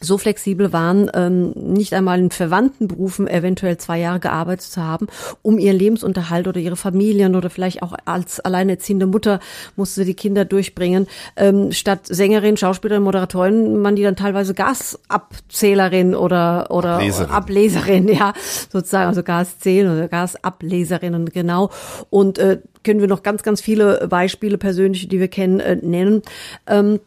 so 0.00 0.18
flexibel 0.18 0.72
waren, 0.72 1.10
ähm, 1.14 1.50
nicht 1.54 1.94
einmal 1.94 2.18
in 2.18 2.30
verwandten 2.30 2.88
Berufen 2.88 3.26
eventuell 3.26 3.78
zwei 3.78 3.98
Jahre 3.98 4.20
gearbeitet 4.20 4.66
zu 4.66 4.82
haben, 4.82 5.06
um 5.42 5.58
ihr 5.58 5.72
Lebensunterhalt 5.72 6.46
oder 6.46 6.60
ihre 6.60 6.76
Familien 6.76 7.34
oder 7.34 7.50
vielleicht 7.50 7.82
auch 7.82 7.94
als 8.04 8.40
alleinerziehende 8.40 9.06
Mutter 9.06 9.40
musste 9.76 10.00
sie 10.00 10.06
die 10.06 10.14
Kinder 10.14 10.44
durchbringen. 10.44 11.06
Ähm, 11.36 11.72
statt 11.72 12.00
Sängerin, 12.06 12.56
Schauspielerin, 12.56 13.02
Moderatorin, 13.02 13.80
man 13.80 13.96
die 13.96 14.02
dann 14.02 14.16
teilweise 14.16 14.54
Gasabzählerin 14.54 16.14
oder 16.14 16.70
oder 16.70 16.94
Ableserin. 16.94 17.30
Ableserin, 17.30 18.08
ja, 18.08 18.32
sozusagen, 18.70 19.08
also 19.08 19.22
Gaszählen 19.22 19.92
oder 19.92 20.08
Gasableserinnen, 20.08 21.30
genau. 21.30 21.70
Und 22.10 22.38
äh, 22.38 22.60
können 22.84 23.00
wir 23.00 23.08
noch 23.08 23.22
ganz, 23.22 23.42
ganz 23.42 23.60
viele 23.60 24.06
Beispiele 24.08 24.58
persönliche, 24.58 25.08
die 25.08 25.20
wir 25.20 25.28
kennen, 25.28 25.60
äh, 25.60 25.76
nennen. 25.76 26.22
Ähm, 26.66 27.00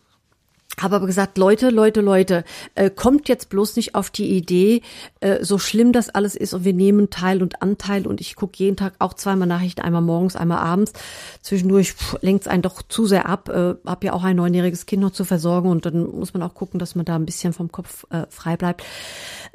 habe 0.79 0.95
aber 0.95 1.05
gesagt, 1.05 1.37
Leute, 1.37 1.69
Leute, 1.69 2.01
Leute, 2.01 2.43
äh, 2.75 2.89
kommt 2.89 3.27
jetzt 3.29 3.49
bloß 3.49 3.75
nicht 3.75 3.95
auf 3.95 4.09
die 4.09 4.29
Idee, 4.29 4.81
äh, 5.19 5.43
so 5.43 5.57
schlimm 5.57 5.91
das 5.93 6.09
alles 6.09 6.35
ist 6.35 6.53
und 6.53 6.63
wir 6.63 6.73
nehmen 6.73 7.09
Teil 7.09 7.41
und 7.41 7.61
Anteil 7.61 8.07
und 8.07 8.21
ich 8.21 8.35
gucke 8.35 8.53
jeden 8.57 8.77
Tag 8.77 8.93
auch 8.99 9.13
zweimal 9.13 9.47
Nachrichten, 9.47 9.81
einmal 9.81 10.01
morgens, 10.01 10.35
einmal 10.35 10.59
abends. 10.59 10.93
Zwischendurch 11.41 11.93
lenkt 12.21 12.43
es 12.43 12.47
einen 12.47 12.61
doch 12.61 12.81
zu 12.81 13.05
sehr 13.05 13.27
ab. 13.27 13.49
Äh, 13.49 13.75
hab 13.85 14.03
ja 14.03 14.13
auch 14.13 14.23
ein 14.23 14.35
neunjähriges 14.35 14.85
Kind 14.85 15.01
noch 15.01 15.11
zu 15.11 15.25
versorgen 15.25 15.69
und 15.69 15.85
dann 15.85 16.03
muss 16.03 16.33
man 16.33 16.43
auch 16.43 16.53
gucken, 16.53 16.79
dass 16.79 16.95
man 16.95 17.05
da 17.05 17.15
ein 17.15 17.25
bisschen 17.25 17.53
vom 17.53 17.71
Kopf 17.71 18.05
äh, 18.09 18.25
frei 18.29 18.57
bleibt. 18.57 18.83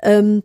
Ähm, 0.02 0.42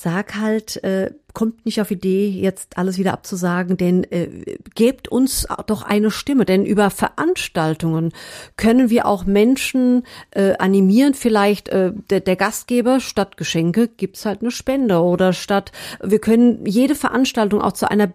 sag 0.00 0.36
halt, 0.36 0.76
äh, 0.84 1.10
kommt 1.34 1.66
nicht 1.66 1.80
auf 1.80 1.90
Idee, 1.90 2.28
jetzt 2.28 2.78
alles 2.78 2.98
wieder 2.98 3.12
abzusagen, 3.12 3.76
denn 3.76 4.04
äh, 4.04 4.28
gebt 4.76 5.08
uns 5.08 5.48
doch 5.66 5.82
eine 5.82 6.12
Stimme, 6.12 6.44
denn 6.44 6.64
über 6.64 6.90
Veranstaltungen 6.90 8.12
können 8.56 8.90
wir 8.90 9.06
auch 9.06 9.24
Menschen 9.24 10.04
äh, 10.30 10.56
animieren. 10.58 11.14
Vielleicht 11.14 11.68
äh, 11.70 11.92
der, 12.10 12.20
der 12.20 12.36
Gastgeber 12.36 13.00
statt 13.00 13.36
Geschenke 13.36 13.88
gibt's 13.88 14.24
halt 14.24 14.40
eine 14.40 14.52
Spende 14.52 15.02
oder 15.02 15.32
statt 15.32 15.72
wir 16.00 16.20
können 16.20 16.64
jede 16.64 16.94
Veranstaltung 16.94 17.60
auch 17.60 17.72
zu 17.72 17.90
einer 17.90 18.12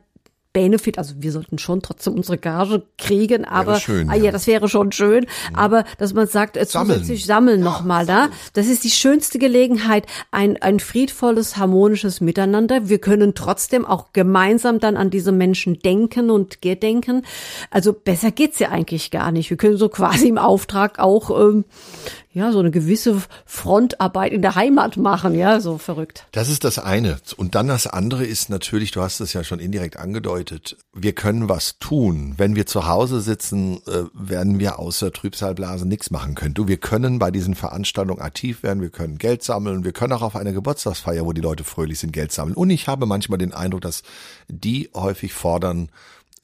Benefit. 0.53 0.97
Also 0.97 1.15
wir 1.17 1.31
sollten 1.31 1.57
schon 1.57 1.81
trotzdem 1.81 2.13
unsere 2.13 2.37
Gage 2.37 2.83
kriegen, 2.97 3.43
aber 3.43 3.79
schön, 3.79 4.09
ah, 4.09 4.15
ja. 4.15 4.25
ja. 4.25 4.31
das 4.31 4.47
wäre 4.47 4.69
schon 4.69 4.91
schön. 4.91 5.25
Aber 5.53 5.83
dass 5.97 6.13
man 6.13 6.27
sagt, 6.27 6.55
äh, 6.55 6.65
Sammeln. 6.65 6.99
zusätzlich 6.99 7.25
sammeln 7.25 7.61
nochmal 7.61 8.05
da. 8.05 8.29
Das 8.53 8.67
ist 8.67 8.83
die 8.83 8.91
schönste 8.91 9.39
Gelegenheit, 9.39 10.05
ein, 10.31 10.61
ein 10.61 10.79
friedvolles, 10.79 11.57
harmonisches 11.57 12.21
Miteinander. 12.21 12.87
Wir 12.87 12.99
können 12.99 13.33
trotzdem 13.33 13.85
auch 13.85 14.13
gemeinsam 14.13 14.79
dann 14.79 14.95
an 14.95 15.09
diese 15.09 15.31
Menschen 15.31 15.79
denken 15.79 16.29
und 16.29 16.61
gedenken. 16.61 17.25
Also 17.71 17.91
besser 17.91 18.31
geht's 18.31 18.59
ja 18.59 18.69
eigentlich 18.69 19.11
gar 19.11 19.31
nicht. 19.31 19.49
Wir 19.49 19.57
können 19.57 19.77
so 19.77 19.89
quasi 19.89 20.27
im 20.27 20.37
Auftrag 20.37 20.99
auch 20.99 21.31
ähm, 21.31 21.65
ja 22.33 22.51
so 22.51 22.59
eine 22.59 22.71
gewisse 22.71 23.21
Frontarbeit 23.45 24.33
in 24.33 24.41
der 24.41 24.55
Heimat 24.55 24.97
machen, 24.97 25.35
ja, 25.35 25.59
so 25.59 25.77
verrückt. 25.77 26.25
Das 26.31 26.49
ist 26.49 26.63
das 26.63 26.79
eine. 26.79 27.17
Und 27.37 27.55
dann 27.55 27.67
das 27.67 27.87
andere 27.87 28.25
ist 28.25 28.49
natürlich, 28.49 28.91
du 28.91 29.01
hast 29.01 29.19
es 29.19 29.33
ja 29.33 29.43
schon 29.43 29.59
indirekt 29.59 29.97
angedeutet, 29.97 30.77
wir 30.93 31.13
können 31.13 31.49
was 31.49 31.77
tun. 31.79 32.33
Wenn 32.37 32.55
wir 32.55 32.65
zu 32.65 32.87
Hause 32.87 33.21
sitzen, 33.21 33.77
äh, 33.87 34.05
werden 34.13 34.59
wir 34.59 34.79
außer 34.79 35.11
Trübsalblasen 35.11 35.87
nichts 35.87 36.11
machen 36.11 36.35
können. 36.35 36.53
Du, 36.53 36.67
wir 36.67 36.77
können 36.77 37.19
bei 37.19 37.31
diesen 37.31 37.55
Veranstaltungen 37.55 38.21
aktiv 38.21 38.63
werden, 38.63 38.81
wir 38.81 38.89
können 38.89 39.17
Geld 39.17 39.43
sammeln, 39.43 39.83
wir 39.83 39.93
können 39.93 40.13
auch 40.13 40.21
auf 40.21 40.35
einer 40.35 40.53
Geburtstagsfeier, 40.53 41.25
wo 41.25 41.33
die 41.33 41.41
Leute 41.41 41.63
fröhlich 41.63 41.99
sind, 41.99 42.13
Geld 42.13 42.31
sammeln. 42.31 42.55
Und 42.55 42.69
ich 42.71 42.87
habe 42.87 43.05
manchmal 43.05 43.37
den 43.37 43.53
Eindruck, 43.53 43.81
dass 43.81 44.03
die 44.47 44.89
häufig 44.93 45.33
fordern, 45.33 45.89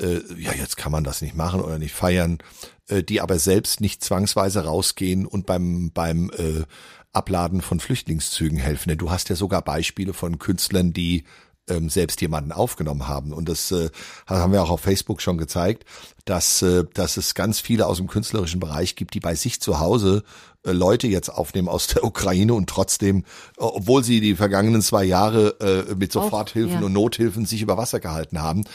äh, 0.02 0.22
ja, 0.38 0.54
jetzt 0.54 0.78
kann 0.78 0.92
man 0.92 1.04
das 1.04 1.22
nicht 1.22 1.36
machen 1.36 1.62
oder 1.62 1.80
nicht 1.80 1.94
feiern, 1.94 2.40
äh, 2.88 3.04
die 3.04 3.22
aber 3.22 3.40
selbst 3.40 3.82
nicht 3.82 4.04
zwangsweise 4.04 4.66
rausgehen 4.66 5.26
und 5.26 5.46
beim, 5.46 5.92
beim 5.92 6.32
äh, 6.38 6.64
Abladen 7.12 7.62
von 7.62 7.80
Flüchtlingszügen 7.80 8.60
helfen. 8.60 8.90
Denn 8.90 8.98
du 8.98 9.12
hast 9.12 9.30
ja 9.30 9.36
sogar 9.36 9.62
Beispiele 9.62 10.14
von 10.14 10.40
Künstlern, 10.40 10.94
die 10.94 11.24
ähm, 11.70 11.90
selbst 11.90 12.22
jemanden 12.22 12.52
aufgenommen 12.52 13.08
haben. 13.08 13.34
Und 13.34 13.50
das 13.50 13.72
äh, 13.72 13.90
haben 14.28 14.54
wir 14.54 14.64
auch 14.64 14.70
auf 14.70 14.82
Facebook 14.82 15.22
schon 15.22 15.38
gezeigt, 15.38 15.86
dass, 16.30 16.62
äh, 16.62 16.84
dass 16.94 17.18
es 17.18 17.34
ganz 17.34 17.60
viele 17.60 17.88
aus 17.88 17.98
dem 17.98 18.08
künstlerischen 18.08 18.60
Bereich 18.60 18.96
gibt, 18.96 19.16
die 19.16 19.20
bei 19.20 19.34
sich 19.34 19.62
zu 19.62 19.80
Hause 19.80 20.24
äh, 20.64 20.72
Leute 20.74 21.08
jetzt 21.08 21.30
aufnehmen 21.30 21.68
aus 21.68 21.88
der 21.88 22.04
Ukraine 22.04 22.54
und 22.54 22.70
trotzdem, 22.70 23.20
äh, 23.20 23.24
obwohl 23.58 24.04
sie 24.04 24.22
die 24.22 24.36
vergangenen 24.36 24.84
zwei 24.84 25.04
Jahre 25.04 25.88
äh, 25.90 25.96
mit 25.96 26.12
Soforthilfen 26.12 26.82
ja. 26.82 26.86
und 26.86 26.94
Nothilfen 26.94 27.46
sich 27.46 27.64
über 27.64 27.78
Wasser 27.78 28.00
gehalten 28.00 28.42
haben. 28.42 28.66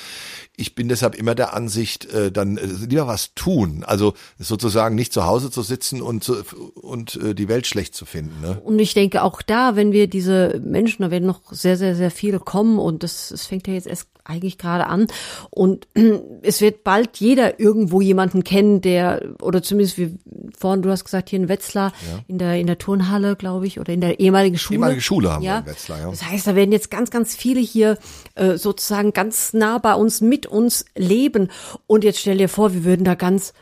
Ich 0.57 0.75
bin 0.75 0.89
deshalb 0.89 1.15
immer 1.15 1.37
der 1.37 1.55
Ansicht, 1.55 2.07
äh, 2.07 2.33
dann 2.33 2.57
äh, 2.57 2.67
lieber 2.67 3.07
was 3.07 3.35
tun. 3.35 3.85
Also 3.87 4.15
sozusagen 4.39 4.97
nicht 4.97 5.13
zu 5.13 5.25
Hause 5.25 5.51
zu 5.51 5.63
sitzen 5.63 6.03
und, 6.03 6.29
und 6.75 7.15
äh, 7.17 7.35
die 7.37 7.49
Welt 7.49 7.69
schlecht 7.69 7.95
zu 7.95 8.05
finden. 8.05 8.41
Ne? 8.41 8.61
Und 8.65 8.81
ich 8.81 8.95
denke 8.95 9.23
auch 9.23 9.43
da, 9.43 9.77
wenn 9.77 9.93
wir 9.93 10.09
diese 10.09 10.61
Menschen, 10.65 11.03
da 11.03 11.13
werden 11.13 11.27
noch 11.27 11.53
sehr, 11.53 11.77
sehr, 11.77 11.95
sehr 11.95 12.11
viele 12.11 12.41
kommen 12.41 12.81
und 12.81 13.05
das, 13.05 13.29
das 13.29 13.47
fängt 13.47 13.69
ja 13.69 13.75
jetzt 13.75 13.87
erst 13.87 14.09
eigentlich 14.25 14.57
gerade 14.57 14.87
an 14.87 15.07
und 15.51 15.87
es 16.43 16.61
wird 16.61 16.83
bald 16.83 17.19
jeder 17.19 17.44
irgendwo 17.59 18.01
jemanden 18.01 18.45
kennen, 18.45 18.81
der 18.81 19.35
oder 19.41 19.63
zumindest 19.63 19.99
wie 19.99 20.19
vorhin 20.57 20.83
du 20.83 20.91
hast 20.91 21.05
gesagt 21.05 21.31
hier 21.31 21.39
in 21.39 21.49
Wetzlar 21.49 21.93
in 22.27 22.39
der 22.39 22.59
in 22.59 22.67
der 22.67 22.79
Turnhalle, 22.79 23.37
glaube 23.37 23.67
ich, 23.67 23.81
oder 23.81 23.93
in 23.93 24.01
der 24.01 24.21
ehemaligen 24.21 24.59
Schule. 24.59 24.77
Ehemalige 24.77 25.01
Schule 25.01 25.33
haben 25.33 25.43
wir 25.43 25.59
in 25.59 25.67
Wetzlar, 25.67 26.01
ja. 26.01 26.11
Das 26.11 26.25
heißt, 26.25 26.47
da 26.47 26.55
werden 26.55 26.73
jetzt 26.73 26.91
ganz, 26.91 27.11
ganz 27.11 27.35
viele 27.35 27.61
hier 27.61 27.99
äh, 28.35 28.57
sozusagen 28.57 29.13
ganz 29.13 29.53
nah 29.53 29.79
bei 29.79 29.95
uns 29.95 30.21
mit 30.21 30.47
uns 30.47 30.85
leben 30.97 31.51
und 31.87 32.05
jetzt 32.05 32.21
stell 32.21 32.39
dir 32.39 32.49
vor, 32.49 32.75
wir 32.75 32.85
würden 32.85 33.05
da 33.05 33.15
ganz 33.15 33.53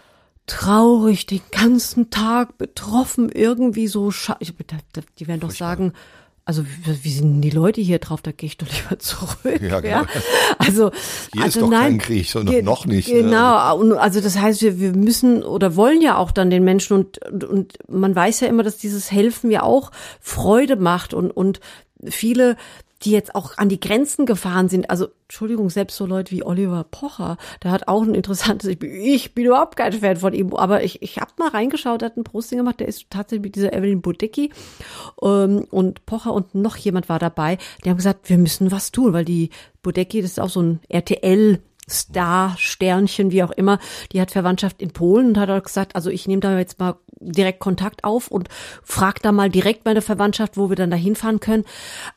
traurig 0.46 1.26
den 1.26 1.40
ganzen 1.50 2.10
Tag 2.10 2.58
betroffen 2.58 3.30
irgendwie 3.30 3.86
so 3.86 4.10
die 4.10 5.28
werden 5.28 5.40
doch 5.40 5.52
sagen 5.52 5.92
also 6.44 6.64
wie, 6.64 7.04
wie 7.04 7.12
sind 7.12 7.32
denn 7.34 7.40
die 7.40 7.50
Leute 7.50 7.80
hier 7.80 7.98
drauf? 7.98 8.20
Da 8.22 8.32
gehe 8.32 8.46
ich 8.48 8.56
doch 8.58 8.66
lieber 8.66 8.98
zurück. 8.98 9.60
Ja, 9.62 9.68
Ja, 9.68 9.80
genau. 9.80 10.02
Also 10.58 10.90
Hier 11.32 11.42
ist 11.42 11.56
also 11.56 11.60
doch 11.60 11.70
nein, 11.70 11.82
kein 11.82 11.98
Krieg, 11.98 12.28
so 12.30 12.40
noch- 12.42 12.50
ge- 12.52 12.62
noch 12.62 12.86
nicht, 12.86 13.08
ne? 13.08 13.22
Genau. 13.22 13.76
Und 13.78 13.92
also 13.92 14.20
das 14.20 14.38
heißt, 14.38 14.62
wir, 14.62 14.78
wir 14.80 14.92
müssen 14.92 15.42
oder 15.44 15.76
wollen 15.76 16.02
ja 16.02 16.16
auch 16.16 16.30
dann 16.32 16.50
den 16.50 16.64
Menschen 16.64 16.96
und, 16.96 17.18
und, 17.26 17.44
und 17.44 17.76
man 17.88 18.14
weiß 18.14 18.40
ja 18.40 18.48
immer, 18.48 18.62
dass 18.62 18.76
dieses 18.76 19.10
Helfen 19.12 19.50
ja 19.50 19.62
auch 19.62 19.90
Freude 20.20 20.76
macht 20.76 21.14
und 21.14 21.30
und 21.30 21.60
viele 22.04 22.56
die 23.02 23.10
jetzt 23.10 23.34
auch 23.34 23.58
an 23.58 23.68
die 23.68 23.80
Grenzen 23.80 24.26
gefahren 24.26 24.68
sind. 24.68 24.90
Also, 24.90 25.08
Entschuldigung, 25.24 25.70
selbst 25.70 25.96
so 25.96 26.06
Leute 26.06 26.30
wie 26.30 26.44
Oliver 26.44 26.84
Pocher, 26.84 27.36
der 27.62 27.70
hat 27.70 27.88
auch 27.88 28.02
ein 28.02 28.14
interessantes, 28.14 28.68
ich 28.68 28.78
bin, 28.78 28.92
ich 28.94 29.34
bin 29.34 29.46
überhaupt 29.46 29.76
kein 29.76 29.92
Fan 29.92 30.16
von 30.16 30.32
ihm, 30.32 30.54
aber 30.54 30.84
ich, 30.84 31.02
ich 31.02 31.18
habe 31.18 31.32
mal 31.38 31.48
reingeschaut, 31.48 32.02
der 32.02 32.10
hat 32.10 32.16
ein 32.16 32.24
Posting 32.24 32.58
gemacht, 32.58 32.80
der 32.80 32.88
ist 32.88 33.10
tatsächlich 33.10 33.42
mit 33.42 33.56
dieser 33.56 33.72
Evelyn 33.72 34.02
Bodecki 34.02 34.50
ähm, 35.22 35.66
und 35.70 36.04
Pocher 36.06 36.32
und 36.32 36.54
noch 36.54 36.76
jemand 36.76 37.08
war 37.08 37.18
dabei, 37.18 37.58
die 37.84 37.90
haben 37.90 37.96
gesagt, 37.96 38.28
wir 38.28 38.38
müssen 38.38 38.70
was 38.70 38.92
tun, 38.92 39.12
weil 39.12 39.24
die 39.24 39.50
Bodecki, 39.82 40.22
das 40.22 40.32
ist 40.32 40.40
auch 40.40 40.50
so 40.50 40.62
ein 40.62 40.80
RTL 40.88 41.60
Star, 41.90 42.54
Sternchen, 42.58 43.32
wie 43.32 43.42
auch 43.42 43.50
immer, 43.50 43.78
die 44.12 44.20
hat 44.20 44.30
Verwandtschaft 44.30 44.80
in 44.80 44.92
Polen 44.92 45.28
und 45.28 45.38
hat 45.38 45.50
auch 45.50 45.62
gesagt, 45.62 45.96
also 45.96 46.10
ich 46.10 46.28
nehme 46.28 46.40
da 46.40 46.58
jetzt 46.58 46.78
mal 46.78 46.96
direkt 47.18 47.60
Kontakt 47.60 48.04
auf 48.04 48.28
und 48.28 48.48
frag 48.82 49.22
da 49.22 49.32
mal 49.32 49.50
direkt 49.50 49.84
meine 49.84 50.02
Verwandtschaft, 50.02 50.56
wo 50.56 50.68
wir 50.68 50.76
dann 50.76 50.90
da 50.90 50.96
hinfahren 50.96 51.40
können. 51.40 51.64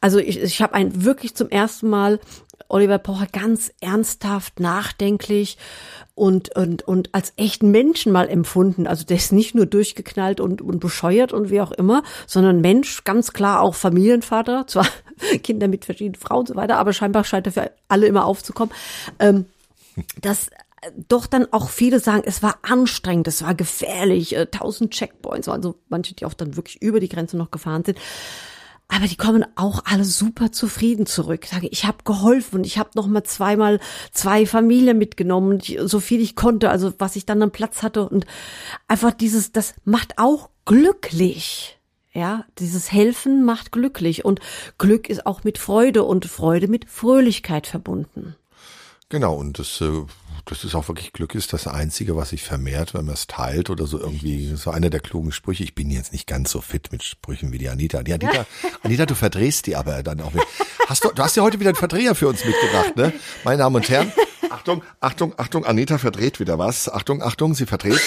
Also 0.01 0.19
ich, 0.19 0.41
ich 0.41 0.61
habe 0.61 0.73
ein 0.73 1.03
wirklich 1.03 1.35
zum 1.35 1.49
ersten 1.49 1.89
Mal 1.89 2.19
Oliver 2.67 2.97
Pocher 2.97 3.27
ganz 3.27 3.71
ernsthaft, 3.79 4.59
nachdenklich 4.59 5.57
und, 6.15 6.55
und, 6.55 6.87
und 6.87 7.13
als 7.13 7.33
echten 7.35 7.71
Menschen 7.71 8.11
mal 8.11 8.27
empfunden. 8.29 8.87
Also 8.87 9.05
der 9.05 9.17
ist 9.17 9.31
nicht 9.31 9.55
nur 9.55 9.65
durchgeknallt 9.65 10.39
und, 10.39 10.61
und 10.61 10.79
bescheuert 10.79 11.33
und 11.33 11.49
wie 11.49 11.61
auch 11.61 11.71
immer, 11.71 12.03
sondern 12.25 12.61
Mensch, 12.61 13.03
ganz 13.03 13.33
klar 13.33 13.61
auch 13.61 13.75
Familienvater, 13.75 14.65
zwar 14.67 14.87
Kinder 15.43 15.67
mit 15.67 15.85
verschiedenen 15.85 16.15
Frauen 16.15 16.41
und 16.41 16.47
so 16.47 16.55
weiter, 16.55 16.77
aber 16.77 16.93
scheinbar 16.93 17.23
scheint 17.23 17.47
er 17.47 17.53
für 17.53 17.71
alle 17.87 18.07
immer 18.07 18.25
aufzukommen. 18.25 18.73
Ähm, 19.19 19.45
dass 20.21 20.47
äh, 20.47 20.91
doch 21.07 21.27
dann 21.27 21.47
auch 21.51 21.69
viele 21.69 21.99
sagen, 21.99 22.23
es 22.25 22.43
war 22.43 22.59
anstrengend, 22.63 23.27
es 23.27 23.41
war 23.41 23.55
gefährlich, 23.55 24.35
äh, 24.35 24.47
tausend 24.47 24.91
Checkpoints, 24.91 25.47
also 25.47 25.75
manche, 25.89 26.15
die 26.15 26.25
auch 26.25 26.33
dann 26.33 26.55
wirklich 26.55 26.81
über 26.81 26.99
die 26.99 27.09
Grenze 27.09 27.37
noch 27.37 27.51
gefahren 27.51 27.83
sind. 27.83 27.99
Aber 28.87 29.07
die 29.07 29.15
kommen 29.15 29.45
auch 29.55 29.83
alle 29.85 30.05
super 30.05 30.51
zufrieden 30.51 31.07
zurück. 31.07 31.41
Ich 31.43 31.49
Sage, 31.49 31.67
ich 31.67 31.85
habe 31.85 32.03
geholfen 32.03 32.57
und 32.57 32.65
ich 32.65 32.77
habe 32.77 32.91
noch 32.93 33.07
mal 33.07 33.23
zweimal 33.23 33.79
zwei 34.11 34.45
Familien 34.45 34.97
mitgenommen, 34.99 35.59
so 35.85 35.99
viel 35.99 36.21
ich 36.21 36.35
konnte, 36.35 36.69
also 36.69 36.93
was 36.99 37.15
ich 37.15 37.25
dann 37.25 37.41
am 37.41 37.51
Platz 37.51 37.81
hatte 37.81 38.07
und 38.07 38.27
einfach 38.87 39.11
dieses, 39.11 39.51
das 39.51 39.73
macht 39.85 40.17
auch 40.17 40.49
glücklich. 40.65 41.79
Ja, 42.13 42.45
dieses 42.59 42.93
Helfen 42.93 43.43
macht 43.43 43.73
glücklich 43.73 44.23
und 44.23 44.39
Glück 44.77 45.09
ist 45.09 45.25
auch 45.25 45.43
mit 45.43 45.57
Freude 45.57 46.05
und 46.05 46.25
Freude 46.25 46.69
mit 46.69 46.89
Fröhlichkeit 46.89 47.67
verbunden. 47.67 48.35
Genau, 49.09 49.35
und 49.35 49.59
das, 49.59 49.81
äh, 49.81 50.03
das 50.45 50.63
ist 50.63 50.73
auch 50.73 50.87
wirklich 50.87 51.13
Glück 51.13 51.35
ist 51.35 51.53
das 51.53 51.67
Einzige, 51.67 52.15
was 52.15 52.29
sich 52.29 52.41
vermehrt, 52.41 52.95
wenn 52.95 53.05
man 53.05 53.13
es 53.13 53.27
teilt 53.27 53.69
oder 53.69 53.85
so 53.85 53.99
irgendwie. 53.99 54.55
So 54.55 54.71
einer 54.71 54.89
der 54.89 54.99
klugen 54.99 55.31
Sprüche. 55.31 55.63
Ich 55.63 55.75
bin 55.75 55.91
jetzt 55.91 56.11
nicht 56.11 56.25
ganz 56.25 56.51
so 56.51 56.59
fit 56.59 56.91
mit 56.91 57.03
Sprüchen 57.03 57.51
wie 57.51 57.59
die 57.59 57.69
Anita. 57.69 58.01
Die 58.01 58.13
Anita, 58.13 58.47
Anita, 58.83 59.05
du 59.05 59.15
verdrehst 59.15 59.67
die 59.67 59.75
aber 59.75 60.01
dann 60.01 60.21
auch 60.21 60.33
mit. 60.33 60.43
Hast 60.87 61.03
du, 61.03 61.09
du 61.13 61.21
hast 61.21 61.35
ja 61.35 61.43
heute 61.43 61.59
wieder 61.59 61.69
einen 61.69 61.77
Verdreher 61.77 62.15
für 62.15 62.27
uns 62.27 62.43
mitgebracht, 62.43 62.95
ne? 62.95 63.13
Meine 63.43 63.59
Damen 63.59 63.75
und 63.75 63.87
Herren. 63.89 64.11
Achtung, 64.49 64.83
Achtung, 64.99 65.33
Achtung, 65.37 65.65
Anita 65.65 65.97
verdreht 65.97 66.39
wieder 66.39 66.57
was. 66.57 66.89
Achtung, 66.89 67.21
Achtung, 67.21 67.53
sie 67.53 67.65
verdreht. 67.65 68.01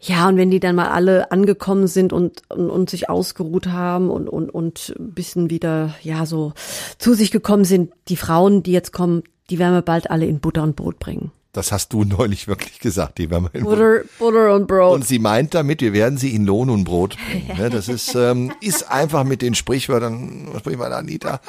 Ja, 0.00 0.28
und 0.28 0.38
wenn 0.38 0.50
die 0.50 0.60
dann 0.60 0.76
mal 0.76 0.88
alle 0.88 1.30
angekommen 1.30 1.86
sind 1.86 2.12
und, 2.12 2.42
und, 2.48 2.70
und 2.70 2.88
sich 2.88 3.10
ausgeruht 3.10 3.66
haben 3.66 4.10
und, 4.10 4.28
und, 4.28 4.48
und 4.48 4.94
ein 4.98 5.12
bisschen 5.12 5.50
wieder, 5.50 5.94
ja, 6.02 6.24
so 6.24 6.54
zu 6.98 7.12
sich 7.12 7.30
gekommen 7.30 7.64
sind, 7.64 7.92
die 8.08 8.16
Frauen, 8.16 8.62
die 8.62 8.72
jetzt 8.72 8.92
kommen, 8.92 9.22
die 9.50 9.58
werden 9.58 9.74
wir 9.74 9.82
bald 9.82 10.10
alle 10.10 10.26
in 10.26 10.40
Butter 10.40 10.62
und 10.62 10.74
Brot 10.74 10.98
bringen. 10.98 11.32
Das 11.52 11.70
hast 11.70 11.92
du 11.92 12.04
neulich 12.04 12.48
wirklich 12.48 12.78
gesagt, 12.80 13.18
die 13.18 13.30
werden 13.30 13.48
wir 13.52 13.60
in 13.60 13.64
Butter, 13.64 14.02
Butter 14.18 14.54
und 14.54 14.66
Brot. 14.66 14.94
Und 14.94 15.06
sie 15.06 15.18
meint 15.18 15.52
damit, 15.52 15.82
wir 15.82 15.92
werden 15.92 16.16
sie 16.16 16.34
in 16.34 16.46
Lohn 16.46 16.70
und 16.70 16.84
Brot 16.84 17.16
bringen. 17.16 17.50
Ne? 17.58 17.68
Das 17.68 17.88
ist, 17.88 18.14
ähm, 18.14 18.52
ist 18.62 18.90
einfach 18.90 19.24
mit 19.24 19.42
den 19.42 19.54
Sprichwörtern, 19.54 20.48
Sprichwörter 20.58 20.96
Anita. 20.96 21.40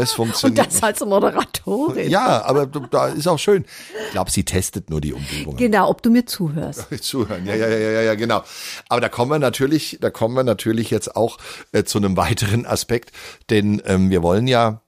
Es 0.00 0.10
Und 0.12 0.16
funktioniert. 0.16 0.66
das 0.66 0.82
als 0.82 1.00
Moderatorin. 1.00 2.08
Ja, 2.08 2.42
aber 2.44 2.66
da 2.66 3.08
ist 3.08 3.26
auch 3.26 3.38
schön. 3.38 3.64
Ich 4.06 4.12
glaube, 4.12 4.30
sie 4.30 4.44
testet 4.44 4.88
nur 4.88 5.00
die 5.00 5.12
Umgebung. 5.12 5.56
Genau, 5.56 5.88
ob 5.90 6.02
du 6.02 6.10
mir 6.10 6.24
zuhörst. 6.26 6.86
Zuhören, 7.02 7.46
ja, 7.46 7.54
ja, 7.54 7.68
ja, 7.68 7.78
ja, 7.78 8.02
ja, 8.02 8.14
genau. 8.14 8.42
Aber 8.88 9.00
da 9.00 9.08
kommen 9.08 9.30
wir 9.30 9.38
natürlich, 9.38 9.98
da 10.00 10.10
kommen 10.10 10.34
wir 10.34 10.44
natürlich 10.44 10.90
jetzt 10.90 11.14
auch 11.16 11.38
äh, 11.72 11.84
zu 11.84 11.98
einem 11.98 12.16
weiteren 12.16 12.66
Aspekt, 12.66 13.12
denn 13.50 13.82
ähm, 13.84 14.10
wir 14.10 14.22
wollen 14.22 14.46
ja 14.46 14.80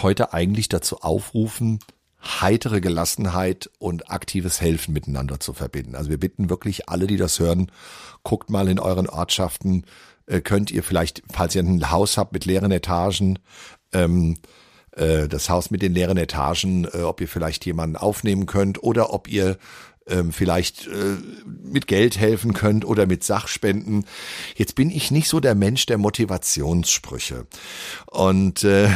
heute 0.00 0.32
eigentlich 0.32 0.68
dazu 0.68 1.00
aufrufen, 1.00 1.80
heitere 2.24 2.80
Gelassenheit 2.80 3.70
und 3.78 4.10
aktives 4.10 4.60
Helfen 4.60 4.94
miteinander 4.94 5.40
zu 5.40 5.52
verbinden. 5.52 5.96
Also 5.96 6.10
wir 6.10 6.18
bitten 6.18 6.48
wirklich 6.48 6.88
alle, 6.88 7.06
die 7.06 7.16
das 7.16 7.40
hören, 7.40 7.70
guckt 8.22 8.50
mal 8.50 8.68
in 8.68 8.78
euren 8.78 9.08
Ortschaften, 9.08 9.84
äh, 10.26 10.40
könnt 10.40 10.70
ihr 10.70 10.82
vielleicht, 10.82 11.22
falls 11.32 11.54
ihr 11.54 11.62
ein 11.62 11.90
Haus 11.90 12.16
habt 12.16 12.32
mit 12.32 12.44
leeren 12.44 12.70
Etagen, 12.70 13.38
ähm, 13.92 14.36
äh, 14.92 15.28
das 15.28 15.48
Haus 15.48 15.70
mit 15.70 15.82
den 15.82 15.94
leeren 15.94 16.16
Etagen, 16.16 16.86
äh, 16.92 17.02
ob 17.02 17.20
ihr 17.20 17.28
vielleicht 17.28 17.64
jemanden 17.66 17.96
aufnehmen 17.96 18.46
könnt 18.46 18.82
oder 18.82 19.12
ob 19.12 19.28
ihr 19.28 19.58
ähm, 20.08 20.32
vielleicht 20.32 20.86
äh, 20.86 21.16
mit 21.62 21.86
Geld 21.86 22.18
helfen 22.18 22.54
könnt 22.54 22.84
oder 22.84 23.06
mit 23.06 23.24
Sachspenden. 23.24 24.04
Jetzt 24.56 24.74
bin 24.74 24.90
ich 24.90 25.10
nicht 25.10 25.28
so 25.28 25.40
der 25.40 25.54
Mensch 25.54 25.86
der 25.86 25.98
Motivationssprüche. 25.98 27.46
Und 28.06 28.64
äh, 28.64 28.88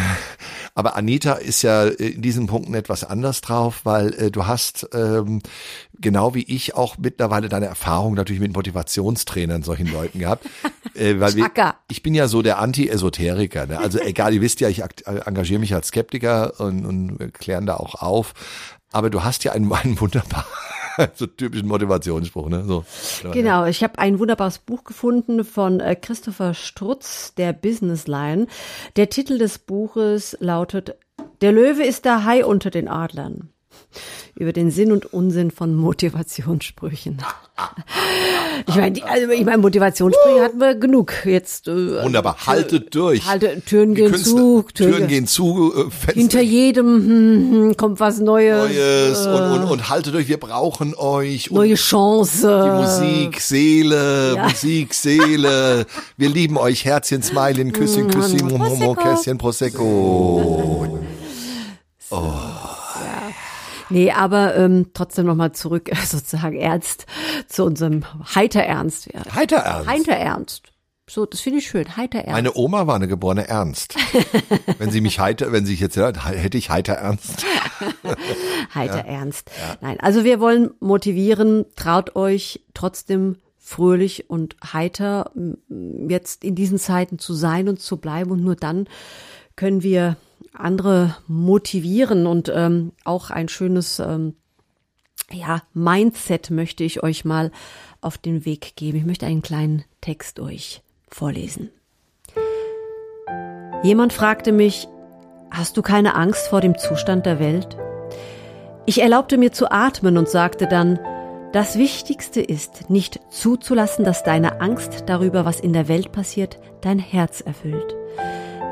Aber 0.76 0.94
Anita 0.94 1.32
ist 1.32 1.62
ja 1.62 1.84
in 1.86 2.20
diesen 2.20 2.46
Punkten 2.46 2.74
etwas 2.74 3.02
anders 3.02 3.40
drauf, 3.40 3.80
weil 3.84 4.12
äh, 4.12 4.30
du 4.30 4.46
hast 4.46 4.86
ähm, 4.92 5.40
genau 5.98 6.34
wie 6.34 6.42
ich 6.42 6.74
auch 6.74 6.98
mittlerweile 6.98 7.48
deine 7.48 7.64
Erfahrung 7.64 8.12
natürlich 8.12 8.42
mit 8.42 8.52
Motivationstrainern 8.54 9.62
solchen 9.62 9.90
Leuten 9.90 10.18
gehabt. 10.18 10.46
äh, 10.94 11.18
weil 11.18 11.34
wir, 11.34 11.50
ich 11.88 12.02
bin 12.02 12.14
ja 12.14 12.28
so 12.28 12.42
der 12.42 12.58
Anti-Esoteriker. 12.58 13.66
Ne? 13.66 13.78
Also 13.78 13.98
egal, 14.00 14.34
ihr 14.34 14.42
wisst 14.42 14.60
ja, 14.60 14.68
ich 14.68 14.82
engagiere 15.06 15.60
mich 15.60 15.74
als 15.74 15.88
Skeptiker 15.88 16.60
und, 16.60 16.84
und 16.84 17.32
klären 17.32 17.64
da 17.64 17.76
auch 17.76 17.94
auf. 17.94 18.34
Aber 18.92 19.08
du 19.08 19.24
hast 19.24 19.44
ja 19.44 19.52
einen, 19.52 19.72
einen 19.72 19.98
wunderbar 19.98 20.44
so 21.14 21.26
typischen 21.26 21.68
Motivationsspruch, 21.68 22.48
ne? 22.48 22.64
So. 22.64 22.84
Genau, 23.32 23.66
ich 23.66 23.82
habe 23.82 23.98
ein 23.98 24.18
wunderbares 24.18 24.58
Buch 24.58 24.84
gefunden 24.84 25.44
von 25.44 25.80
äh, 25.80 25.96
Christopher 25.96 26.54
Strutz, 26.54 27.34
der 27.34 27.52
Business 27.52 28.06
Line. 28.06 28.46
Der 28.96 29.08
Titel 29.08 29.38
des 29.38 29.58
Buches 29.58 30.36
lautet 30.40 30.96
Der 31.40 31.52
Löwe 31.52 31.84
ist 31.84 32.04
der 32.04 32.24
Hai 32.24 32.44
unter 32.44 32.70
den 32.70 32.88
Adlern 32.88 33.50
über 34.34 34.52
den 34.52 34.70
Sinn 34.70 34.92
und 34.92 35.12
Unsinn 35.12 35.50
von 35.50 35.74
Motivationssprüchen. 35.74 37.18
Ich 38.66 38.74
meine, 38.74 39.02
also 39.04 39.30
ich 39.30 39.44
meine, 39.44 39.58
Motivationssprüche 39.58 40.42
hatten 40.42 40.58
wir 40.58 40.74
genug. 40.74 41.12
Jetzt 41.24 41.68
äh, 41.68 42.02
wunderbar. 42.02 42.36
Haltet 42.46 42.94
durch. 42.94 43.24
Halte 43.26 43.62
Türen 43.62 43.94
gehen 43.94 44.14
zu. 44.14 44.64
Türen, 44.74 44.92
Türen 44.92 45.08
gehen 45.08 45.26
zu. 45.26 45.72
Äh, 45.74 45.90
Fenster. 45.90 46.12
Hinter 46.12 46.40
jedem 46.42 46.86
hm, 46.86 47.52
hm, 47.52 47.76
kommt 47.76 47.98
was 47.98 48.18
Neues. 48.18 48.68
Neues 48.68 49.24
äh, 49.24 49.28
und, 49.28 49.62
und, 49.62 49.70
und 49.70 49.88
haltet 49.88 50.14
durch. 50.14 50.28
Wir 50.28 50.38
brauchen 50.38 50.94
euch. 50.94 51.50
Neue 51.50 51.74
Chance. 51.74 52.62
Die 52.64 52.82
Musik, 52.82 53.40
Seele, 53.40 54.34
ja. 54.36 54.42
Musik, 54.44 54.92
Seele. 54.92 55.86
Wir 56.18 56.28
lieben 56.28 56.58
euch. 56.58 56.84
Herzchen, 56.84 57.22
Smiley, 57.22 57.70
Küsschen, 57.72 58.08
Küsschen, 58.08 58.48
Momo, 58.48 58.94
Kässchen, 58.94 59.38
Prosecco. 59.38 61.00
Oh. 62.08 62.22
Nee, 63.90 64.10
aber 64.10 64.56
ähm, 64.56 64.90
trotzdem 64.94 65.26
nochmal 65.26 65.52
zurück, 65.52 65.90
sozusagen 66.04 66.56
ernst, 66.56 67.06
zu 67.48 67.64
unserem 67.64 68.04
Heiter-Ernst. 68.34 69.12
Ja. 69.12 69.34
Heiter-Ernst? 69.34 69.88
Heiter-Ernst. 69.88 70.62
So, 71.08 71.24
das 71.24 71.40
finde 71.40 71.60
ich 71.60 71.68
schön. 71.68 71.96
Heiter 71.96 72.18
Ernst. 72.18 72.32
Meine 72.32 72.56
Oma 72.56 72.88
war 72.88 72.96
eine 72.96 73.06
geborene 73.06 73.46
Ernst. 73.46 73.94
wenn 74.78 74.90
sie 74.90 75.00
mich 75.00 75.20
heiter, 75.20 75.52
wenn 75.52 75.64
sie 75.64 75.72
sich 75.72 75.80
jetzt 75.80 75.96
hört, 75.96 76.28
hätte 76.28 76.58
ich 76.58 76.68
heiter 76.68 76.94
Ernst. 76.94 77.46
heiter 78.74 78.98
ja. 78.98 79.04
Ernst. 79.04 79.50
Ja. 79.56 79.76
Nein, 79.80 80.00
also 80.00 80.24
wir 80.24 80.40
wollen 80.40 80.72
motivieren, 80.80 81.64
traut 81.76 82.16
euch 82.16 82.64
trotzdem 82.74 83.36
fröhlich 83.56 84.30
und 84.30 84.56
heiter 84.72 85.30
jetzt 86.08 86.42
in 86.42 86.56
diesen 86.56 86.78
Zeiten 86.78 87.20
zu 87.20 87.34
sein 87.34 87.68
und 87.68 87.80
zu 87.80 87.98
bleiben 87.98 88.32
und 88.32 88.42
nur 88.42 88.56
dann 88.56 88.88
können 89.54 89.84
wir 89.84 90.16
andere 90.52 91.16
motivieren 91.26 92.26
und 92.26 92.50
ähm, 92.54 92.92
auch 93.04 93.30
ein 93.30 93.48
schönes 93.48 93.98
ähm, 93.98 94.34
ja, 95.30 95.62
Mindset 95.74 96.50
möchte 96.50 96.84
ich 96.84 97.02
euch 97.02 97.24
mal 97.24 97.50
auf 98.00 98.18
den 98.18 98.44
Weg 98.44 98.76
geben. 98.76 98.98
Ich 98.98 99.06
möchte 99.06 99.26
einen 99.26 99.42
kleinen 99.42 99.84
Text 100.00 100.40
euch 100.40 100.82
vorlesen. 101.08 101.70
Jemand 103.82 104.12
fragte 104.12 104.52
mich, 104.52 104.88
hast 105.50 105.76
du 105.76 105.82
keine 105.82 106.14
Angst 106.14 106.48
vor 106.48 106.60
dem 106.60 106.78
Zustand 106.78 107.26
der 107.26 107.38
Welt? 107.38 107.76
Ich 108.86 109.02
erlaubte 109.02 109.36
mir 109.36 109.52
zu 109.52 109.70
atmen 109.70 110.16
und 110.16 110.28
sagte 110.28 110.66
dann, 110.66 110.98
das 111.52 111.78
Wichtigste 111.78 112.40
ist, 112.40 112.90
nicht 112.90 113.20
zuzulassen, 113.30 114.04
dass 114.04 114.22
deine 114.22 114.60
Angst 114.60 115.04
darüber, 115.06 115.44
was 115.44 115.58
in 115.60 115.72
der 115.72 115.88
Welt 115.88 116.12
passiert, 116.12 116.58
dein 116.82 116.98
Herz 116.98 117.40
erfüllt. 117.40 117.96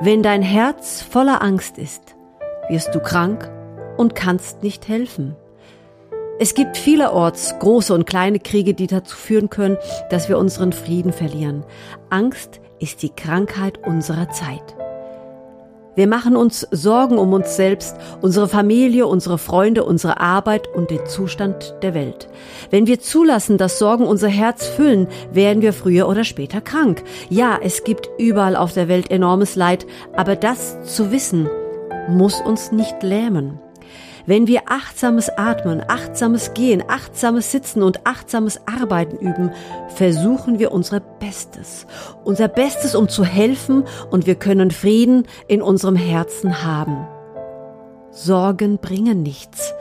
Wenn 0.00 0.22
dein 0.22 0.42
Herz 0.42 1.02
voller 1.02 1.40
Angst 1.42 1.78
ist, 1.78 2.16
wirst 2.68 2.94
du 2.94 3.00
krank 3.00 3.50
und 3.96 4.14
kannst 4.14 4.62
nicht 4.62 4.88
helfen. 4.88 5.36
Es 6.40 6.54
gibt 6.54 6.76
vielerorts 6.76 7.58
große 7.60 7.94
und 7.94 8.04
kleine 8.04 8.40
Kriege, 8.40 8.74
die 8.74 8.88
dazu 8.88 9.16
führen 9.16 9.50
können, 9.50 9.78
dass 10.10 10.28
wir 10.28 10.38
unseren 10.38 10.72
Frieden 10.72 11.12
verlieren. 11.12 11.64
Angst 12.10 12.60
ist 12.80 13.02
die 13.02 13.10
Krankheit 13.10 13.86
unserer 13.86 14.30
Zeit. 14.30 14.74
Wir 15.96 16.06
machen 16.06 16.36
uns 16.36 16.66
Sorgen 16.70 17.18
um 17.18 17.32
uns 17.32 17.56
selbst, 17.56 17.96
unsere 18.20 18.48
Familie, 18.48 19.06
unsere 19.06 19.38
Freunde, 19.38 19.84
unsere 19.84 20.20
Arbeit 20.20 20.68
und 20.74 20.90
den 20.90 21.06
Zustand 21.06 21.74
der 21.82 21.94
Welt. 21.94 22.28
Wenn 22.70 22.86
wir 22.86 23.00
zulassen, 23.00 23.58
dass 23.58 23.78
Sorgen 23.78 24.06
unser 24.06 24.28
Herz 24.28 24.66
füllen, 24.66 25.06
werden 25.32 25.62
wir 25.62 25.72
früher 25.72 26.08
oder 26.08 26.24
später 26.24 26.60
krank. 26.60 27.04
Ja, 27.28 27.58
es 27.62 27.84
gibt 27.84 28.10
überall 28.18 28.56
auf 28.56 28.72
der 28.72 28.88
Welt 28.88 29.10
enormes 29.10 29.54
Leid, 29.54 29.86
aber 30.16 30.36
das 30.36 30.82
zu 30.82 31.12
wissen, 31.12 31.48
muss 32.08 32.40
uns 32.40 32.72
nicht 32.72 33.02
lähmen. 33.02 33.60
Wenn 34.26 34.46
wir 34.46 34.62
achtsames 34.68 35.28
Atmen, 35.28 35.82
achtsames 35.86 36.54
Gehen, 36.54 36.82
achtsames 36.88 37.52
Sitzen 37.52 37.82
und 37.82 38.06
achtsames 38.06 38.58
Arbeiten 38.66 39.16
üben, 39.16 39.50
versuchen 39.94 40.58
wir 40.58 40.72
unser 40.72 41.00
Bestes. 41.00 41.86
Unser 42.24 42.48
Bestes, 42.48 42.94
um 42.94 43.08
zu 43.08 43.24
helfen 43.24 43.84
und 44.10 44.26
wir 44.26 44.36
können 44.36 44.70
Frieden 44.70 45.26
in 45.46 45.60
unserem 45.60 45.96
Herzen 45.96 46.64
haben. 46.64 47.06
Sorgen 48.10 48.78
bringen 48.78 49.22
nichts. 49.22 49.74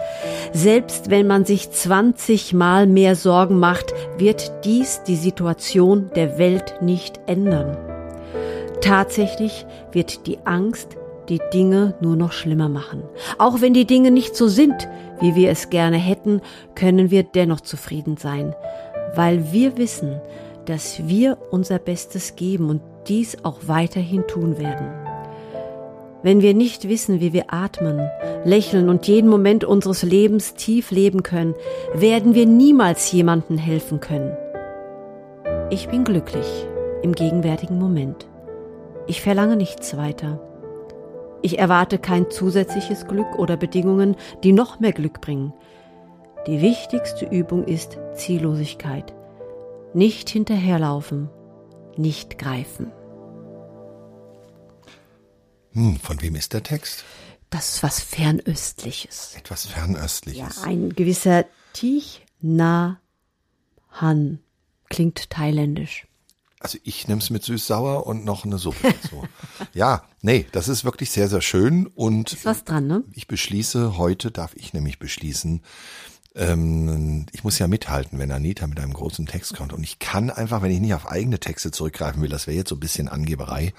Selbst 0.51 1.09
wenn 1.09 1.27
man 1.27 1.45
sich 1.45 1.71
20 1.71 2.53
Mal 2.53 2.85
mehr 2.85 3.15
Sorgen 3.15 3.59
macht, 3.59 3.93
wird 4.17 4.65
dies 4.65 5.03
die 5.03 5.15
Situation 5.15 6.09
der 6.15 6.37
Welt 6.37 6.81
nicht 6.81 7.19
ändern. 7.27 7.77
Tatsächlich 8.81 9.65
wird 9.93 10.27
die 10.27 10.39
Angst 10.45 10.97
die 11.29 11.39
Dinge 11.53 11.95
nur 12.01 12.15
noch 12.15 12.31
schlimmer 12.31 12.69
machen. 12.69 13.03
Auch 13.37 13.61
wenn 13.61 13.73
die 13.73 13.85
Dinge 13.85 14.11
nicht 14.11 14.35
so 14.35 14.47
sind, 14.47 14.87
wie 15.19 15.35
wir 15.35 15.49
es 15.49 15.69
gerne 15.69 15.97
hätten, 15.97 16.41
können 16.75 17.11
wir 17.11 17.23
dennoch 17.23 17.61
zufrieden 17.61 18.17
sein, 18.17 18.55
weil 19.15 19.51
wir 19.51 19.77
wissen, 19.77 20.19
dass 20.65 21.07
wir 21.07 21.37
unser 21.51 21.79
Bestes 21.79 22.35
geben 22.35 22.69
und 22.69 22.81
dies 23.07 23.43
auch 23.43 23.59
weiterhin 23.67 24.27
tun 24.27 24.57
werden. 24.57 24.87
Wenn 26.23 26.41
wir 26.41 26.53
nicht 26.53 26.87
wissen, 26.87 27.19
wie 27.19 27.33
wir 27.33 27.53
atmen, 27.53 28.09
lächeln 28.45 28.87
und 28.87 29.07
jeden 29.07 29.29
Moment 29.29 29.65
unseres 29.65 30.03
Lebens 30.03 30.53
tief 30.53 30.89
leben 30.89 31.21
können, 31.21 31.53
werden 31.93 32.33
wir 32.33 32.45
niemals 32.45 33.11
jemandem 33.11 33.57
helfen 33.57 33.99
können. 33.99 34.31
Ich 35.69 35.89
bin 35.89 36.05
glücklich 36.05 36.47
im 37.01 37.13
gegenwärtigen 37.13 37.77
Moment. 37.77 38.25
Ich 39.05 39.21
verlange 39.21 39.57
nichts 39.57 39.97
weiter. 39.97 40.39
Ich 41.43 41.59
erwarte 41.59 41.99
kein 41.99 42.31
zusätzliches 42.31 43.05
Glück 43.05 43.37
oder 43.37 43.57
Bedingungen, 43.57 44.15
die 44.43 44.53
noch 44.53 44.79
mehr 44.79 44.93
Glück 44.93 45.19
bringen. 45.19 45.53
Die 46.47 46.61
wichtigste 46.61 47.25
Übung 47.25 47.65
ist 47.65 47.99
Ziellosigkeit. 48.15 49.13
Nicht 49.93 50.29
hinterherlaufen, 50.29 51.29
nicht 51.97 52.39
greifen. 52.39 52.93
Hm, 55.73 55.97
von 55.97 56.21
wem 56.21 56.35
ist 56.35 56.53
der 56.53 56.63
Text? 56.63 57.03
Das 57.49 57.75
ist 57.75 57.83
was 57.83 57.99
Fernöstliches. 57.99 59.35
Etwas 59.37 59.65
Fernöstliches. 59.65 60.61
Ja, 60.61 60.63
ein 60.63 60.91
gewisser 60.91 61.43
Tich 61.73 62.25
Na 62.39 63.01
Han. 63.91 64.39
Klingt 64.89 65.29
thailändisch. 65.29 66.07
Also 66.63 66.77
ich 66.83 67.09
nehme 67.09 67.19
es 67.19 67.29
mit 67.29 67.43
süß-sauer 67.43 68.07
und 68.07 68.23
noch 68.23 68.45
eine 68.45 68.57
Suppe 68.57 68.93
dazu. 68.93 69.27
ja, 69.73 70.03
nee, 70.21 70.47
das 70.53 70.69
ist 70.69 70.85
wirklich 70.85 71.11
sehr, 71.11 71.27
sehr 71.27 71.41
schön. 71.41 71.87
Und 71.87 72.31
ist 72.31 72.45
was 72.45 72.63
dran, 72.63 72.87
ne? 72.87 73.03
Ich 73.11 73.27
beschließe, 73.27 73.97
heute 73.97 74.31
darf 74.31 74.55
ich 74.55 74.73
nämlich 74.73 74.97
beschließen, 74.97 75.61
ähm, 76.35 77.25
ich 77.33 77.43
muss 77.43 77.59
ja 77.59 77.67
mithalten, 77.67 78.17
wenn 78.17 78.31
Anita 78.31 78.65
mit 78.65 78.79
einem 78.79 78.93
großen 78.93 79.25
Text 79.25 79.57
kommt. 79.57 79.73
Und 79.73 79.83
ich 79.83 79.99
kann 79.99 80.29
einfach, 80.29 80.61
wenn 80.61 80.71
ich 80.71 80.79
nicht 80.79 80.93
auf 80.93 81.05
eigene 81.05 81.37
Texte 81.37 81.71
zurückgreifen 81.71 82.21
will, 82.21 82.29
das 82.29 82.47
wäre 82.47 82.55
jetzt 82.55 82.69
so 82.69 82.77
ein 82.77 82.79
bisschen 82.79 83.09
Angeberei. 83.09 83.73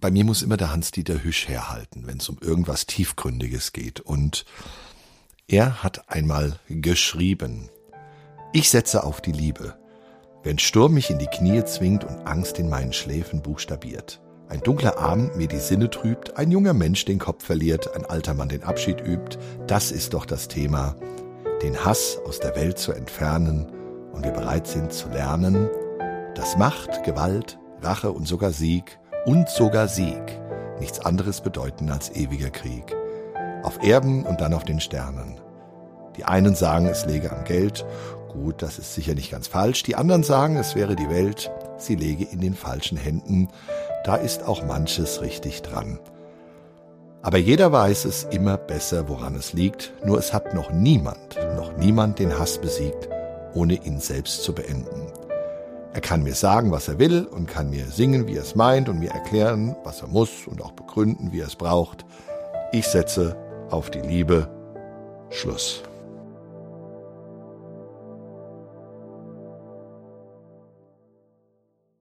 Bei 0.00 0.10
mir 0.10 0.24
muss 0.24 0.42
immer 0.42 0.56
der 0.56 0.72
Hans-Dieter 0.72 1.22
Hüsch 1.22 1.46
herhalten, 1.46 2.08
wenn 2.08 2.18
es 2.18 2.28
um 2.28 2.38
irgendwas 2.40 2.86
Tiefgründiges 2.86 3.72
geht. 3.72 4.00
Und 4.00 4.44
er 5.46 5.84
hat 5.84 6.10
einmal 6.10 6.58
geschrieben, 6.68 7.70
ich 8.52 8.70
setze 8.70 9.04
auf 9.04 9.20
die 9.20 9.32
Liebe 9.32 9.78
wenn 10.44 10.58
Sturm 10.58 10.92
mich 10.92 11.10
in 11.10 11.18
die 11.18 11.26
Knie 11.26 11.64
zwingt 11.64 12.04
und 12.04 12.26
Angst 12.26 12.58
in 12.58 12.68
meinen 12.68 12.92
Schläfen 12.92 13.40
buchstabiert. 13.40 14.20
Ein 14.48 14.60
dunkler 14.60 14.98
Abend 14.98 15.36
mir 15.36 15.48
die 15.48 15.58
Sinne 15.58 15.88
trübt, 15.88 16.36
ein 16.36 16.50
junger 16.50 16.74
Mensch 16.74 17.06
den 17.06 17.18
Kopf 17.18 17.44
verliert, 17.44 17.96
ein 17.96 18.04
alter 18.04 18.34
Mann 18.34 18.50
den 18.50 18.62
Abschied 18.62 19.00
übt, 19.00 19.38
das 19.66 19.90
ist 19.90 20.12
doch 20.12 20.26
das 20.26 20.48
Thema, 20.48 20.96
den 21.62 21.82
Hass 21.82 22.20
aus 22.26 22.40
der 22.40 22.54
Welt 22.54 22.78
zu 22.78 22.92
entfernen 22.92 23.72
und 24.12 24.22
wir 24.22 24.32
bereit 24.32 24.66
sind 24.66 24.92
zu 24.92 25.08
lernen, 25.08 25.70
dass 26.34 26.58
Macht, 26.58 27.04
Gewalt, 27.04 27.58
Rache 27.80 28.12
und 28.12 28.28
sogar 28.28 28.52
Sieg 28.52 28.98
und 29.24 29.48
sogar 29.48 29.88
Sieg 29.88 30.40
nichts 30.78 31.00
anderes 31.00 31.40
bedeuten 31.40 31.88
als 31.90 32.14
ewiger 32.14 32.50
Krieg. 32.50 32.94
Auf 33.62 33.82
Erden 33.82 34.24
und 34.24 34.42
dann 34.42 34.52
auf 34.52 34.64
den 34.64 34.80
Sternen. 34.80 35.40
Die 36.16 36.24
einen 36.24 36.54
sagen, 36.54 36.86
es 36.86 37.06
läge 37.06 37.32
am 37.32 37.44
Geld 37.44 37.84
Gut, 38.34 38.62
das 38.62 38.80
ist 38.80 38.94
sicher 38.94 39.14
nicht 39.14 39.30
ganz 39.30 39.46
falsch. 39.46 39.84
Die 39.84 39.94
anderen 39.94 40.24
sagen, 40.24 40.56
es 40.56 40.74
wäre 40.74 40.96
die 40.96 41.08
Welt, 41.08 41.52
sie 41.78 41.94
lege 41.94 42.24
in 42.24 42.40
den 42.40 42.54
falschen 42.54 42.98
Händen. 42.98 43.48
Da 44.04 44.16
ist 44.16 44.42
auch 44.42 44.64
manches 44.64 45.22
richtig 45.22 45.62
dran. 45.62 46.00
Aber 47.22 47.38
jeder 47.38 47.70
weiß 47.70 48.04
es 48.06 48.24
immer 48.24 48.56
besser, 48.56 49.08
woran 49.08 49.36
es 49.36 49.52
liegt, 49.52 49.92
nur 50.04 50.18
es 50.18 50.34
hat 50.34 50.52
noch 50.52 50.72
niemand, 50.72 51.38
noch 51.56 51.76
niemand 51.78 52.18
den 52.18 52.36
Hass 52.36 52.58
besiegt, 52.58 53.08
ohne 53.54 53.74
ihn 53.74 54.00
selbst 54.00 54.42
zu 54.42 54.52
beenden. 54.52 55.06
Er 55.94 56.00
kann 56.00 56.24
mir 56.24 56.34
sagen, 56.34 56.72
was 56.72 56.88
er 56.88 56.98
will 56.98 57.24
und 57.24 57.46
kann 57.46 57.70
mir 57.70 57.86
singen, 57.86 58.26
wie 58.26 58.34
er 58.34 58.42
es 58.42 58.56
meint 58.56 58.88
und 58.88 58.98
mir 58.98 59.12
erklären, 59.12 59.76
was 59.84 60.02
er 60.02 60.08
muss 60.08 60.48
und 60.48 60.60
auch 60.60 60.72
begründen, 60.72 61.30
wie 61.30 61.40
er 61.40 61.46
es 61.46 61.54
braucht. 61.54 62.04
Ich 62.72 62.88
setze 62.88 63.36
auf 63.70 63.90
die 63.90 64.00
Liebe. 64.00 64.50
Schluss. 65.30 65.82